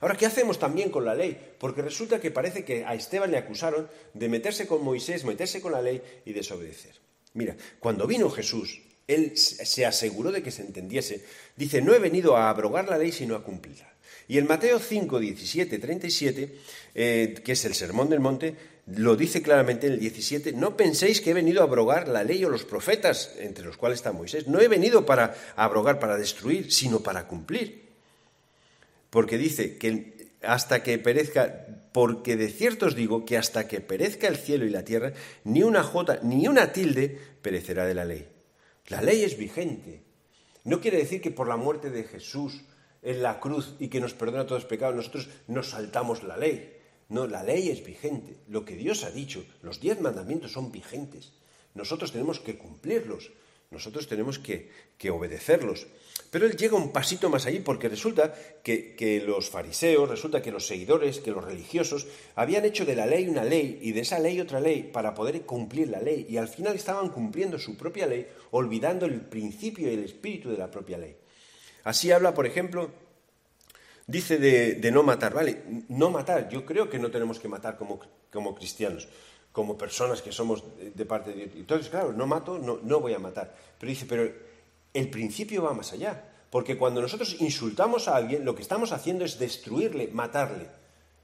[0.00, 1.38] Ahora, ¿qué hacemos también con la ley?
[1.58, 5.72] Porque resulta que parece que a Esteban le acusaron de meterse con Moisés, meterse con
[5.72, 6.96] la ley y desobedecer.
[7.34, 11.24] Mira, cuando vino Jesús, él se aseguró de que se entendiese.
[11.56, 13.92] Dice, no he venido a abrogar la ley, sino a cumplirla.
[14.26, 16.58] Y en Mateo 5, 17, 37,
[16.94, 21.30] que es el Sermón del Monte, lo dice claramente en el 17, no penséis que
[21.30, 24.46] he venido a abrogar la ley o los profetas, entre los cuales está Moisés.
[24.46, 27.88] No he venido para abrogar, para destruir, sino para cumplir.
[29.10, 34.28] Porque dice que hasta que perezca, porque de cierto os digo que hasta que perezca
[34.28, 35.12] el cielo y la tierra,
[35.44, 38.28] ni una jota, ni una tilde perecerá de la ley
[38.88, 40.02] la ley es vigente.
[40.64, 42.62] No quiere decir que por la muerte de Jesús
[43.02, 46.73] en la cruz y que nos perdona todos los pecados, nosotros nos saltamos la ley.
[47.14, 48.38] No, la ley es vigente.
[48.48, 51.30] Lo que Dios ha dicho, los diez mandamientos son vigentes.
[51.72, 53.30] Nosotros tenemos que cumplirlos.
[53.70, 54.68] Nosotros tenemos que,
[55.08, 55.86] obedecerlos.
[56.32, 60.50] Pero él llega un pasito más allí porque resulta que, que, los fariseos, resulta que
[60.50, 64.18] los seguidores, que los religiosos habían hecho de la ley una ley y de esa
[64.18, 66.26] ley otra ley para poder cumplir la ley.
[66.28, 70.58] Y al final estaban cumpliendo su propia ley, olvidando el principio y el espíritu de
[70.58, 71.14] la propia ley.
[71.84, 72.90] Así habla, por ejemplo,
[74.06, 75.62] dice de, no matar, ¿vale?
[75.88, 79.08] No matar, yo creo que no tenemos que matar como, cristianos
[79.52, 80.64] como personas que somos
[80.94, 81.50] de parte de Dios.
[81.54, 83.54] Entonces, claro, no mato, no, no voy a matar.
[83.78, 84.28] Pero dice, pero
[84.92, 86.30] el principio va más allá.
[86.50, 90.66] Porque cuando nosotros insultamos a alguien, lo que estamos haciendo es destruirle, matarle.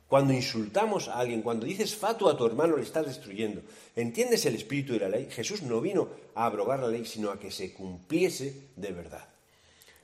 [0.09, 3.63] Cuando insultamos a alguien, cuando dices fato a tu hermano, le estás destruyendo.
[3.95, 5.29] ¿Entiendes el espíritu de la ley?
[5.31, 9.30] Jesús no vino a abrogar la ley, sino a que se cumpliese de verdad.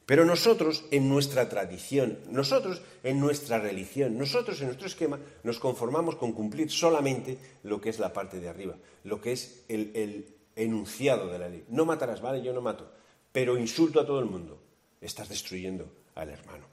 [0.06, 6.14] Pero nosotros, en nuestra tradición, nosotros, en nuestra religión, nosotros, en nuestro esquema, nos conformamos
[6.14, 11.26] con cumplir solamente lo que es la parte de arriba, lo que es el, enunciado
[11.26, 11.64] de la ley.
[11.68, 12.88] No matarás, vale, yo no mato,
[13.32, 14.62] pero insulto a todo el mundo.
[15.00, 16.66] Estás destruyendo al hermano.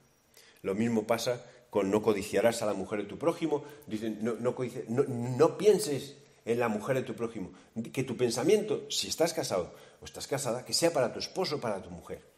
[0.61, 3.63] Lo mismo pasa con no codiciarás a la mujer de tu prójimo.
[3.87, 7.51] Dicen, no, no pienses en la mujer de tu prójimo.
[7.91, 11.59] Que tu pensamiento, si estás casado o estás casada, que sea para tu esposo o
[11.59, 12.32] para tu mujer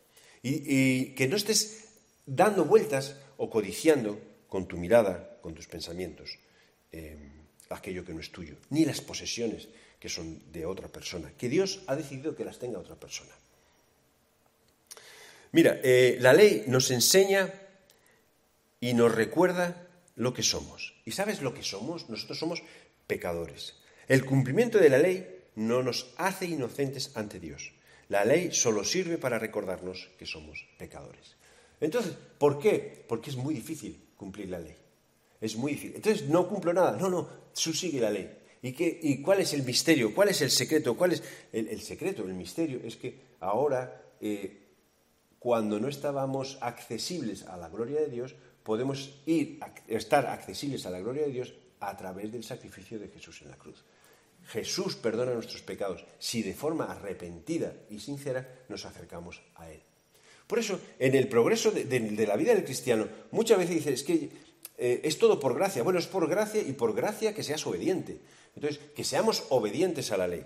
[0.48, 1.90] y, que no estés
[2.26, 6.38] dando vueltas o codiciando con tu mirada, con tus pensamientos,
[6.92, 7.18] eh,
[7.70, 9.68] aquello que no es tuyo, ni las posesiones
[10.00, 13.34] que son de otra persona, que Dios ha decidido que las tenga otra persona.
[15.52, 17.52] Mira, eh, la ley nos enseña
[18.80, 20.94] y nos recuerda lo que somos.
[21.06, 22.10] ¿Y sabes lo que somos?
[22.10, 22.62] Nosotros somos
[23.08, 23.76] pecadores.
[24.08, 27.75] El cumplimiento de la ley no nos hace inocentes ante Dios.
[28.10, 31.36] La ley solo sirve para recordarnos que somos pecadores.
[31.80, 33.06] Entonces, ¿por qué?
[33.08, 34.76] Porque es muy difícil cumplir la ley.
[35.42, 35.96] Es muy difícil.
[35.98, 36.98] Entonces, no cumplo nada.
[36.98, 38.30] No, no, tú sigue la ley.
[38.62, 40.14] ¿Y, qué, ¿Y cuál es el misterio?
[40.14, 40.96] ¿Cuál es el secreto?
[40.96, 42.24] ¿Cuál es el, secreto?
[42.24, 44.62] El misterio es que ahora, eh,
[45.40, 51.00] cuando no estábamos accesibles a la gloria de Dios, podemos ir, estar accesibles a la
[51.00, 53.84] gloria de Dios a través del sacrificio de Jesús en la cruz.
[54.48, 59.82] Jesús perdona nuestros pecados si de forma arrepentida y sincera nos acercamos a Él.
[60.48, 64.30] Por eso, en el progreso de, la vida del cristiano, muchas veces dice, es que
[64.78, 65.82] eh, es todo por gracia.
[65.82, 68.20] Bueno, es por gracia y por gracia que seas obediente.
[68.56, 70.46] Entonces, que seamos obedientes a la ley.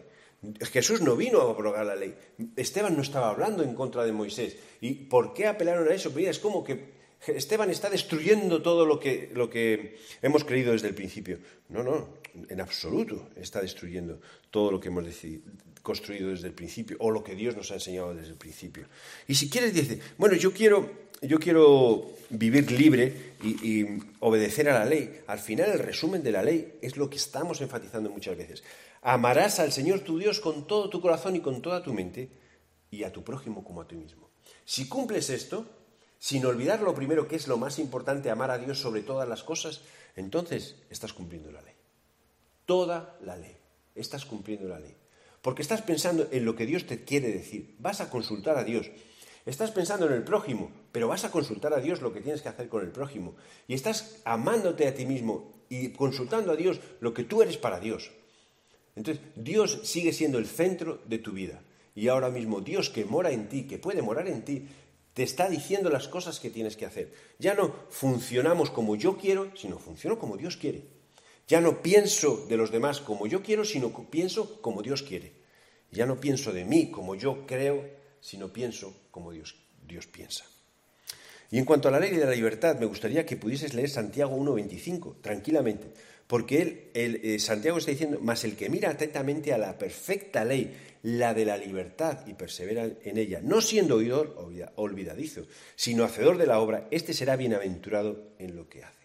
[0.72, 2.16] Jesús no vino a abrogar la ley.
[2.56, 4.56] Esteban no estaba hablando en contra de Moisés.
[4.80, 6.18] ¿Y por qué apelaron a eso?
[6.18, 6.98] Es como que
[7.28, 11.40] Esteban está destruyendo todo lo que, lo que hemos creído desde el principio.
[11.68, 12.19] No, no,
[12.50, 14.20] en absoluto está destruyendo
[14.52, 15.06] todo lo que hemos
[15.82, 18.86] construido desde el principio o lo que Dios nos ha enseñado desde el principio.
[19.28, 24.80] Y si quieres, dice, bueno, yo quiero, yo quiero vivir libre y, y obedecer a
[24.80, 25.22] la ley.
[25.28, 28.64] Al final, el resumen de la ley es lo que estamos enfatizando muchas veces.
[29.02, 32.30] Amarás al Señor tu Dios con todo tu corazón y con toda tu mente
[32.92, 34.30] y a tu prójimo como a ti mismo.
[34.66, 35.66] Si cumples esto,
[36.20, 39.44] sin olvidar lo primero que es lo más importante, amar a Dios sobre todas las
[39.44, 39.82] cosas,
[40.16, 41.79] entonces estás cumpliendo la ley.
[42.70, 43.58] Toda la ley.
[43.96, 44.94] Estás cumpliendo la ley.
[45.42, 47.76] Porque estás pensando en lo que Dios te quiere decir.
[47.80, 48.92] Vas a consultar a Dios.
[49.48, 52.50] Estás pensando en el prójimo, pero vas a consultar a Dios lo que tienes que
[52.50, 53.36] hacer con el prójimo.
[53.68, 57.80] Y estás amándote a ti mismo y consultando a Dios lo que tú eres para
[57.80, 58.12] Dios.
[58.96, 61.64] Entonces, Dios sigue siendo el centro de tu vida.
[61.96, 64.68] Y ahora mismo Dios que mora en ti, que puede morar en ti,
[65.16, 67.12] te está diciendo las cosas que tienes que hacer.
[67.40, 70.99] Ya no funcionamos como yo quiero, sino funciono como Dios quiere.
[71.50, 75.34] Ya no pienso de los demás como yo quiero, sino pienso como Dios quiere.
[75.92, 77.90] Ya no pienso de mí como yo creo,
[78.22, 79.56] sino pienso como Dios,
[79.88, 80.46] Dios piensa.
[81.50, 84.38] Y en cuanto a la ley de la libertad, me gustaría que pudieses leer Santiago
[84.38, 85.88] 1.25, tranquilamente,
[86.28, 91.34] porque eh, Santiago está diciendo, más el que mira atentamente a la perfecta ley, la
[91.34, 94.38] de la libertad, y persevera en ella, no siendo oidor
[94.76, 98.99] olvidadizo, sino hacedor de la obra, éste será bienaventurado en lo que hace.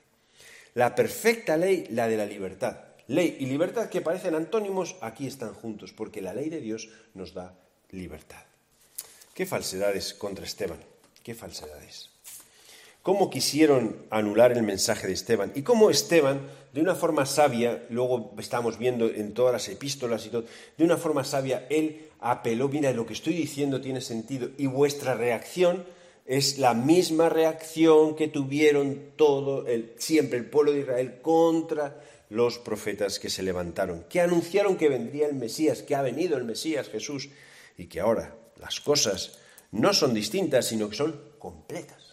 [0.74, 2.78] La perfecta ley, la de la libertad.
[3.06, 7.34] Ley y libertad que parecen antónimos, aquí están juntos, porque la ley de Dios nos
[7.34, 7.54] da
[7.90, 8.42] libertad.
[9.34, 10.78] ¿Qué falsedades contra Esteban?
[11.22, 12.14] ¿Qué falsedades?
[13.04, 16.40] cómo quisieron anular el mensaje de Esteban y cómo Esteban,
[16.72, 20.46] de una forma sabia, luego estamos viendo en todas las epístolas y todo,
[20.78, 25.14] de una forma sabia, él apeló, mira, lo que estoy diciendo tiene sentido y vuestra
[25.14, 25.84] reacción
[26.24, 32.58] es la misma reacción que tuvieron todo el, siempre el pueblo de Israel contra los
[32.58, 36.88] profetas que se levantaron, que anunciaron que vendría el Mesías, que ha venido el Mesías
[36.88, 37.28] Jesús
[37.76, 39.38] y que ahora las cosas
[39.70, 42.04] no son distintas, sino que son completas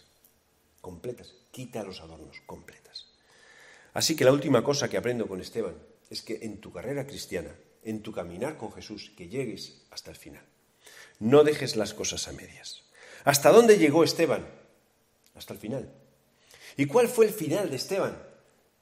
[0.82, 1.34] completas.
[1.50, 3.06] Quita los adornos, completas.
[3.94, 5.76] Así que la última cosa que aprendo con Esteban
[6.10, 10.16] es que en tu carrera cristiana, en tu caminar con Jesús, que llegues hasta el
[10.16, 10.44] final.
[11.20, 12.84] No dejes las cosas a medias.
[13.24, 14.46] ¿Hasta dónde llegó Esteban?
[15.34, 15.92] Hasta el final.
[16.76, 18.16] ¿Y cuál fue el final de Esteban?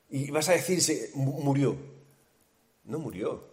[0.08, 1.76] Y vas a decirse, murió.
[2.84, 3.48] No murió.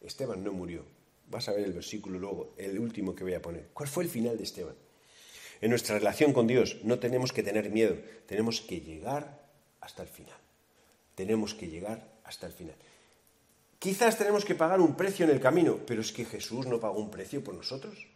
[0.00, 0.84] Esteban no murió.
[1.28, 3.68] Vas a ver el versículo luego, el último que voy a poner.
[3.72, 4.74] ¿Cuál fue el final de Esteban?
[5.60, 9.48] En nuestra relación con Dios no tenemos que tener miedo, tenemos que llegar
[9.80, 10.38] hasta el final.
[11.14, 12.76] Tenemos que llegar hasta el final.
[13.78, 16.98] Quizás tenemos que pagar un precio en el camino, pero es que Jesús no pagó
[17.00, 18.06] un precio por nosotros.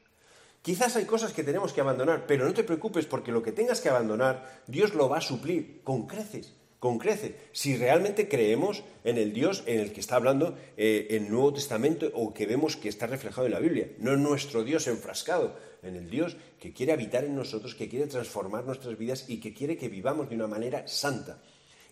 [0.63, 3.81] Quizás hay cosas que tenemos que abandonar, pero no te preocupes porque lo que tengas
[3.81, 7.37] que abandonar, Dios lo va a suplir con creces con crece.
[7.53, 12.11] Si realmente creemos en el Dios en el que está hablando eh, el Nuevo Testamento
[12.13, 15.95] o que vemos que está reflejado en la Biblia, no en nuestro Dios enfrascado, en
[15.95, 19.77] el Dios que quiere habitar en nosotros, que quiere transformar nuestras vidas y que quiere
[19.77, 21.41] que vivamos de una manera santa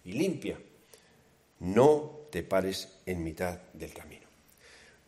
[0.04, 0.58] y limpia.
[1.60, 4.26] No te pares en mitad del camino.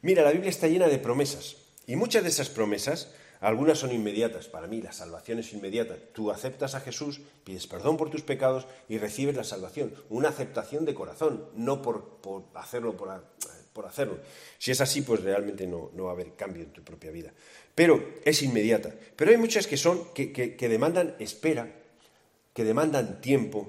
[0.03, 1.57] Mira, la Biblia está llena de promesas
[1.89, 3.13] y muchas de esas promesas
[3.43, 4.47] algunas son inmediatas.
[4.47, 5.97] Para mí la salvación es inmediata.
[6.13, 9.93] Tú aceptas a Jesús, pides perdón por tus pecados y recibes la salvación.
[10.11, 12.21] Una aceptación de corazón, no por,
[12.55, 14.21] hacerlo por, hacerlo.
[14.59, 17.33] Si es así, pues realmente no, va a haber cambio en tu propia vida.
[17.75, 18.95] Pero es inmediata.
[19.17, 21.69] Pero hay muchas que son, que, que demandan espera,
[22.55, 23.69] que demandan tiempo,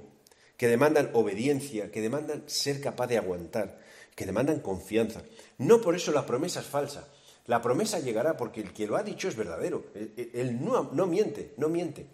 [0.56, 3.80] que demandan obediencia, que demandan ser capaz de aguantar,
[4.16, 5.24] que demandan confianza.
[5.58, 7.08] No por eso la promesa es falsa.
[7.48, 9.86] La promesa llegará porque el que lo ha dicho es verdadero.
[9.94, 12.06] Él, no, miente, no miente.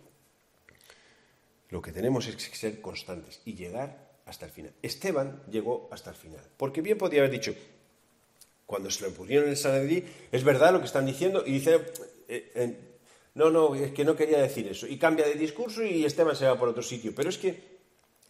[1.69, 4.73] Lo que tenemos es que ser constantes y llegar hasta el final.
[4.81, 6.43] Esteban llegó hasta el final.
[6.57, 7.53] Porque bien podía haber dicho,
[8.65, 11.75] cuando se lo pusieron en el Sanedrí, es verdad lo que están diciendo, y dice,
[12.27, 12.77] eh, eh,
[13.35, 14.87] no, no, es que no quería decir eso.
[14.87, 17.13] Y cambia de discurso y Esteban se va por otro sitio.
[17.15, 17.78] Pero es que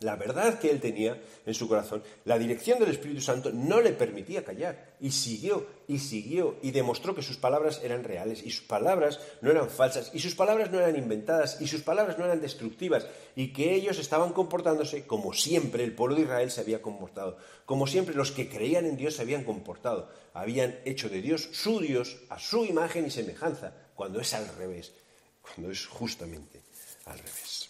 [0.02, 3.92] la verdad que él tenía en su corazón, la dirección del Espíritu Santo no le
[3.92, 8.66] permitía callar y siguió y siguió y demostró que sus palabras eran reales y sus
[8.66, 12.40] palabras no eran falsas y sus palabras no eran inventadas y sus palabras no eran
[12.40, 17.38] destructivas y que ellos estaban comportándose como siempre el pueblo de Israel se había comportado,
[17.66, 21.82] como siempre los que creían en Dios se habían comportado, habían hecho de Dios su
[21.82, 24.94] Dios a su imagen y semejanza, cuando es al revés,
[25.42, 26.62] cuando es justamente
[27.06, 27.69] al revés.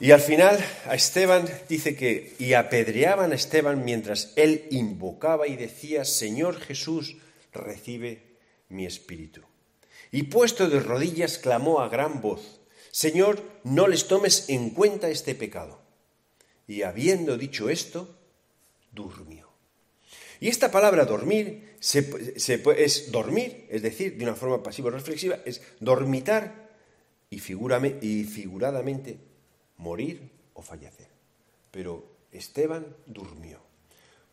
[0.00, 5.56] Y al final a Esteban dice que y apedreaban a Esteban mientras él invocaba y
[5.56, 7.18] decía, Señor Jesús,
[7.52, 8.38] recibe
[8.70, 9.42] mi espíritu.
[10.10, 15.34] Y puesto de rodillas clamó a gran voz, Señor, no les tomes en cuenta este
[15.34, 15.82] pecado.
[16.66, 18.16] Y habiendo dicho esto,
[18.92, 19.50] durmió.
[20.40, 26.70] Y esta palabra dormir es dormir, es decir, de una forma pasivo-reflexiva, es dormitar
[27.28, 29.29] y, y figuradamente
[29.80, 31.08] morir o fallecer.
[31.70, 33.58] Pero Esteban durmió,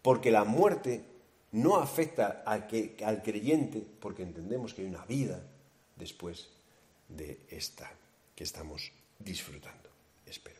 [0.01, 1.03] porque la muerte
[1.51, 5.41] no afecta al, que, al creyente, porque entendemos que hay una vida
[5.95, 6.49] después
[7.07, 7.89] de esta
[8.35, 9.89] que estamos disfrutando,
[10.25, 10.59] espero.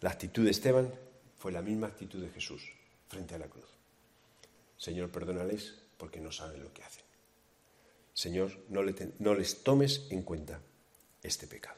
[0.00, 0.90] La actitud de Esteban
[1.36, 2.62] fue la misma actitud de Jesús
[3.08, 3.68] frente a la cruz.
[4.76, 7.04] Señor, perdónales porque no saben lo que hacen.
[8.14, 8.80] Señor, no,
[9.18, 10.60] no les tomes en cuenta
[11.22, 11.77] este pecado.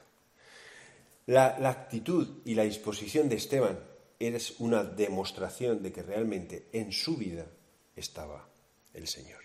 [1.30, 3.78] La, actitud y la disposición de Esteban
[4.18, 7.46] es una demostración de que realmente en su vida
[7.94, 8.48] estaba
[8.94, 9.38] el Señor,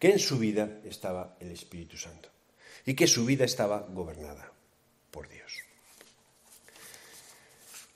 [0.00, 2.28] que en su vida estaba el Espíritu Santo
[2.84, 4.52] y que su vida estaba gobernada
[5.12, 5.52] por Dios.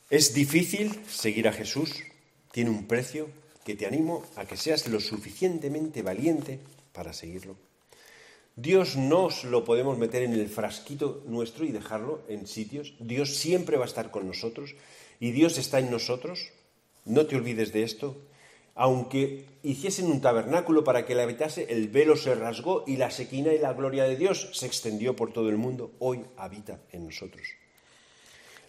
[0.09, 1.93] Es difícil seguir a Jesús,
[2.53, 3.29] tiene un precio
[3.65, 6.61] que te animo a que seas lo suficientemente valiente
[6.93, 7.57] para seguirlo
[8.57, 12.95] Dios no lo podemos meter en el frasquito nuestro y dejarlo en sitios.
[12.99, 14.75] Dios siempre va a estar con nosotros
[15.19, 16.51] y Dios está en nosotros.
[17.05, 18.17] No te olvides de esto.
[18.75, 23.53] Aunque hiciesen un tabernáculo para que le habitase, el velo se rasgó y la sequina
[23.53, 25.93] y la gloria de Dios se extendió por todo el mundo.
[25.99, 27.47] Hoy habita en nosotros.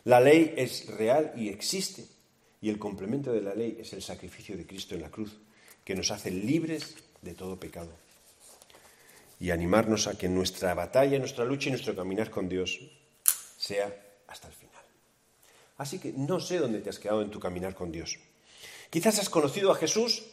[0.03, 2.05] La ley es real y existe,
[2.61, 5.38] y el complemento de la ley es el sacrificio de Cristo en la cruz,
[5.86, 7.91] que nos hace libres de todo pecado
[9.41, 12.79] y animarnos a que nuestra batalla, nuestra lucha y nuestro caminar con Dios
[13.57, 13.91] sea
[14.27, 14.83] hasta el final.
[15.77, 18.19] Así que no sé dónde te has quedado en tu caminar con Dios.
[18.91, 20.25] Quizás has conocido a Jesús,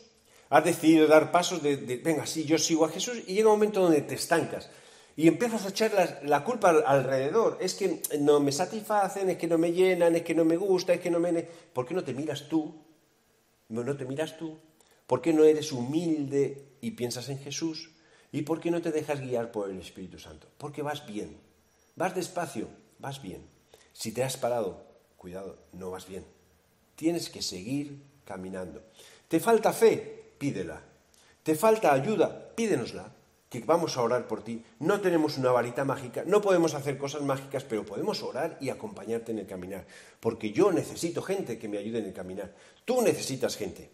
[0.50, 3.80] has decidido dar pasos de, venga, sí, yo sigo a Jesús y llega un momento
[3.80, 4.68] donde te estancas
[5.16, 7.56] y empiezas a echar la, culpa alrededor.
[7.62, 10.92] Es que no me satisfacen, es que no me llenan, es que no me gusta,
[10.92, 11.32] es que no me...
[11.72, 12.74] ¿Por qué no te miras tú?
[13.70, 14.58] No, no te miras tú.
[15.06, 17.90] ¿Por qué no eres humilde y piensas en Jesús?
[18.32, 20.46] ¿Y por qué no te dejas guiar por el Espíritu Santo?
[20.58, 21.38] Porque vas bien.
[21.96, 22.68] Vas despacio,
[22.98, 23.44] vas bien.
[23.92, 24.84] Si te has parado,
[25.16, 26.24] cuidado, no vas bien.
[26.94, 28.82] Tienes que seguir caminando.
[29.28, 30.32] ¿Te falta fe?
[30.38, 30.80] Pídela.
[31.42, 32.54] ¿Te falta ayuda?
[32.54, 33.10] Pídenosla,
[33.48, 34.62] que vamos a orar por ti.
[34.80, 39.32] No tenemos una varita mágica, no podemos hacer cosas mágicas, pero podemos orar y acompañarte
[39.32, 39.86] en el caminar.
[40.20, 42.54] Porque yo necesito gente que me ayude en el caminar.
[42.84, 43.90] Tú necesitas gente.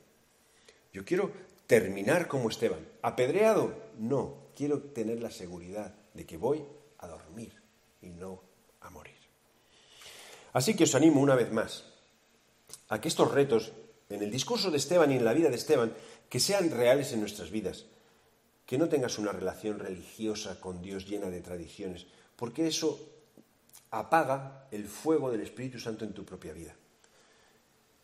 [0.93, 1.31] Yo quiero
[1.67, 2.87] terminar como Esteban.
[3.03, 3.84] ¿Apedreado?
[3.99, 6.65] No, quiero tener la seguridad de que voy
[6.99, 7.53] a dormir
[8.03, 8.41] y no
[8.81, 9.15] a morir.
[10.53, 11.85] Así que os animo una vez más
[12.89, 13.73] a que estos retos,
[14.09, 15.93] en el discurso de Esteban y en la vida de Esteban,
[16.29, 17.87] que sean reales en nuestras vidas.
[18.67, 22.99] Que no tengas una relación religiosa con Dios llena de tradiciones, porque eso
[23.91, 26.75] apaga el fuego del Espíritu Santo en tu propia vida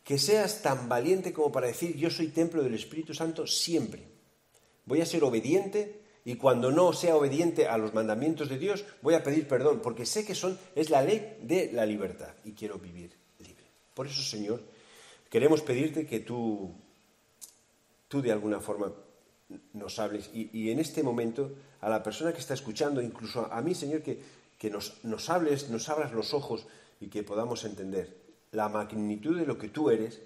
[0.03, 4.10] que seas tan valiente como para decir yo soy templo del Espíritu Santo siempre.
[4.91, 9.13] Voy a ser obediente y cuando no sea obediente a los mandamientos de Dios voy
[9.13, 12.77] a pedir perdón porque sé que son es la ley de la libertad y quiero
[12.77, 13.63] vivir libre.
[13.93, 14.61] Por eso, Señor,
[15.29, 16.75] queremos pedirte que tú
[18.09, 18.91] tú de alguna forma
[19.71, 23.73] nos hables y, en este momento a la persona que está escuchando, incluso a, mí,
[23.73, 24.21] Señor, que,
[24.57, 26.67] que nos, nos hables, nos abras los ojos
[26.99, 28.13] y que podamos entender
[28.51, 30.19] la magnitud de lo que tú eres,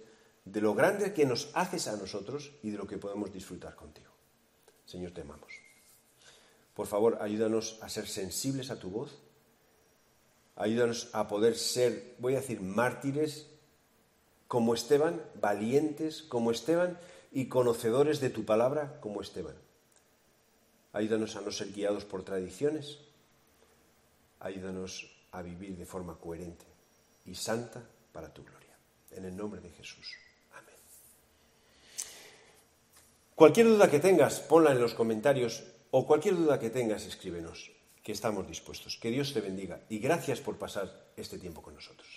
[0.44, 4.15] de lo grande que nos haces a nosotros y de lo que podemos disfrutar contigo.
[4.86, 5.54] Señor, te amamos.
[6.74, 9.18] Por favor, ayúdanos a ser sensibles a tu voz.
[10.56, 13.48] Ayúdanos a poder ser, voy a decir, mártires
[14.48, 16.98] como Esteban, valientes como Esteban
[17.32, 19.56] y conocedores de tu palabra como Esteban.
[20.94, 23.00] Ayúdanos a no ser guiados por tradiciones.
[24.40, 26.66] Ayúdanos a vivir de forma coherente
[27.26, 27.84] y santa
[28.14, 28.78] para tu gloria.
[29.12, 30.16] En el nombre de Jesús.
[30.54, 30.76] Amén.
[33.36, 37.70] Cualquier duda que tengas, ponla en los comentarios o cualquier duda que tengas, escríbenos,
[38.02, 38.96] que estamos dispuestos.
[38.96, 42.15] Que Dios te bendiga y gracias por pasar este tiempo con nosotros.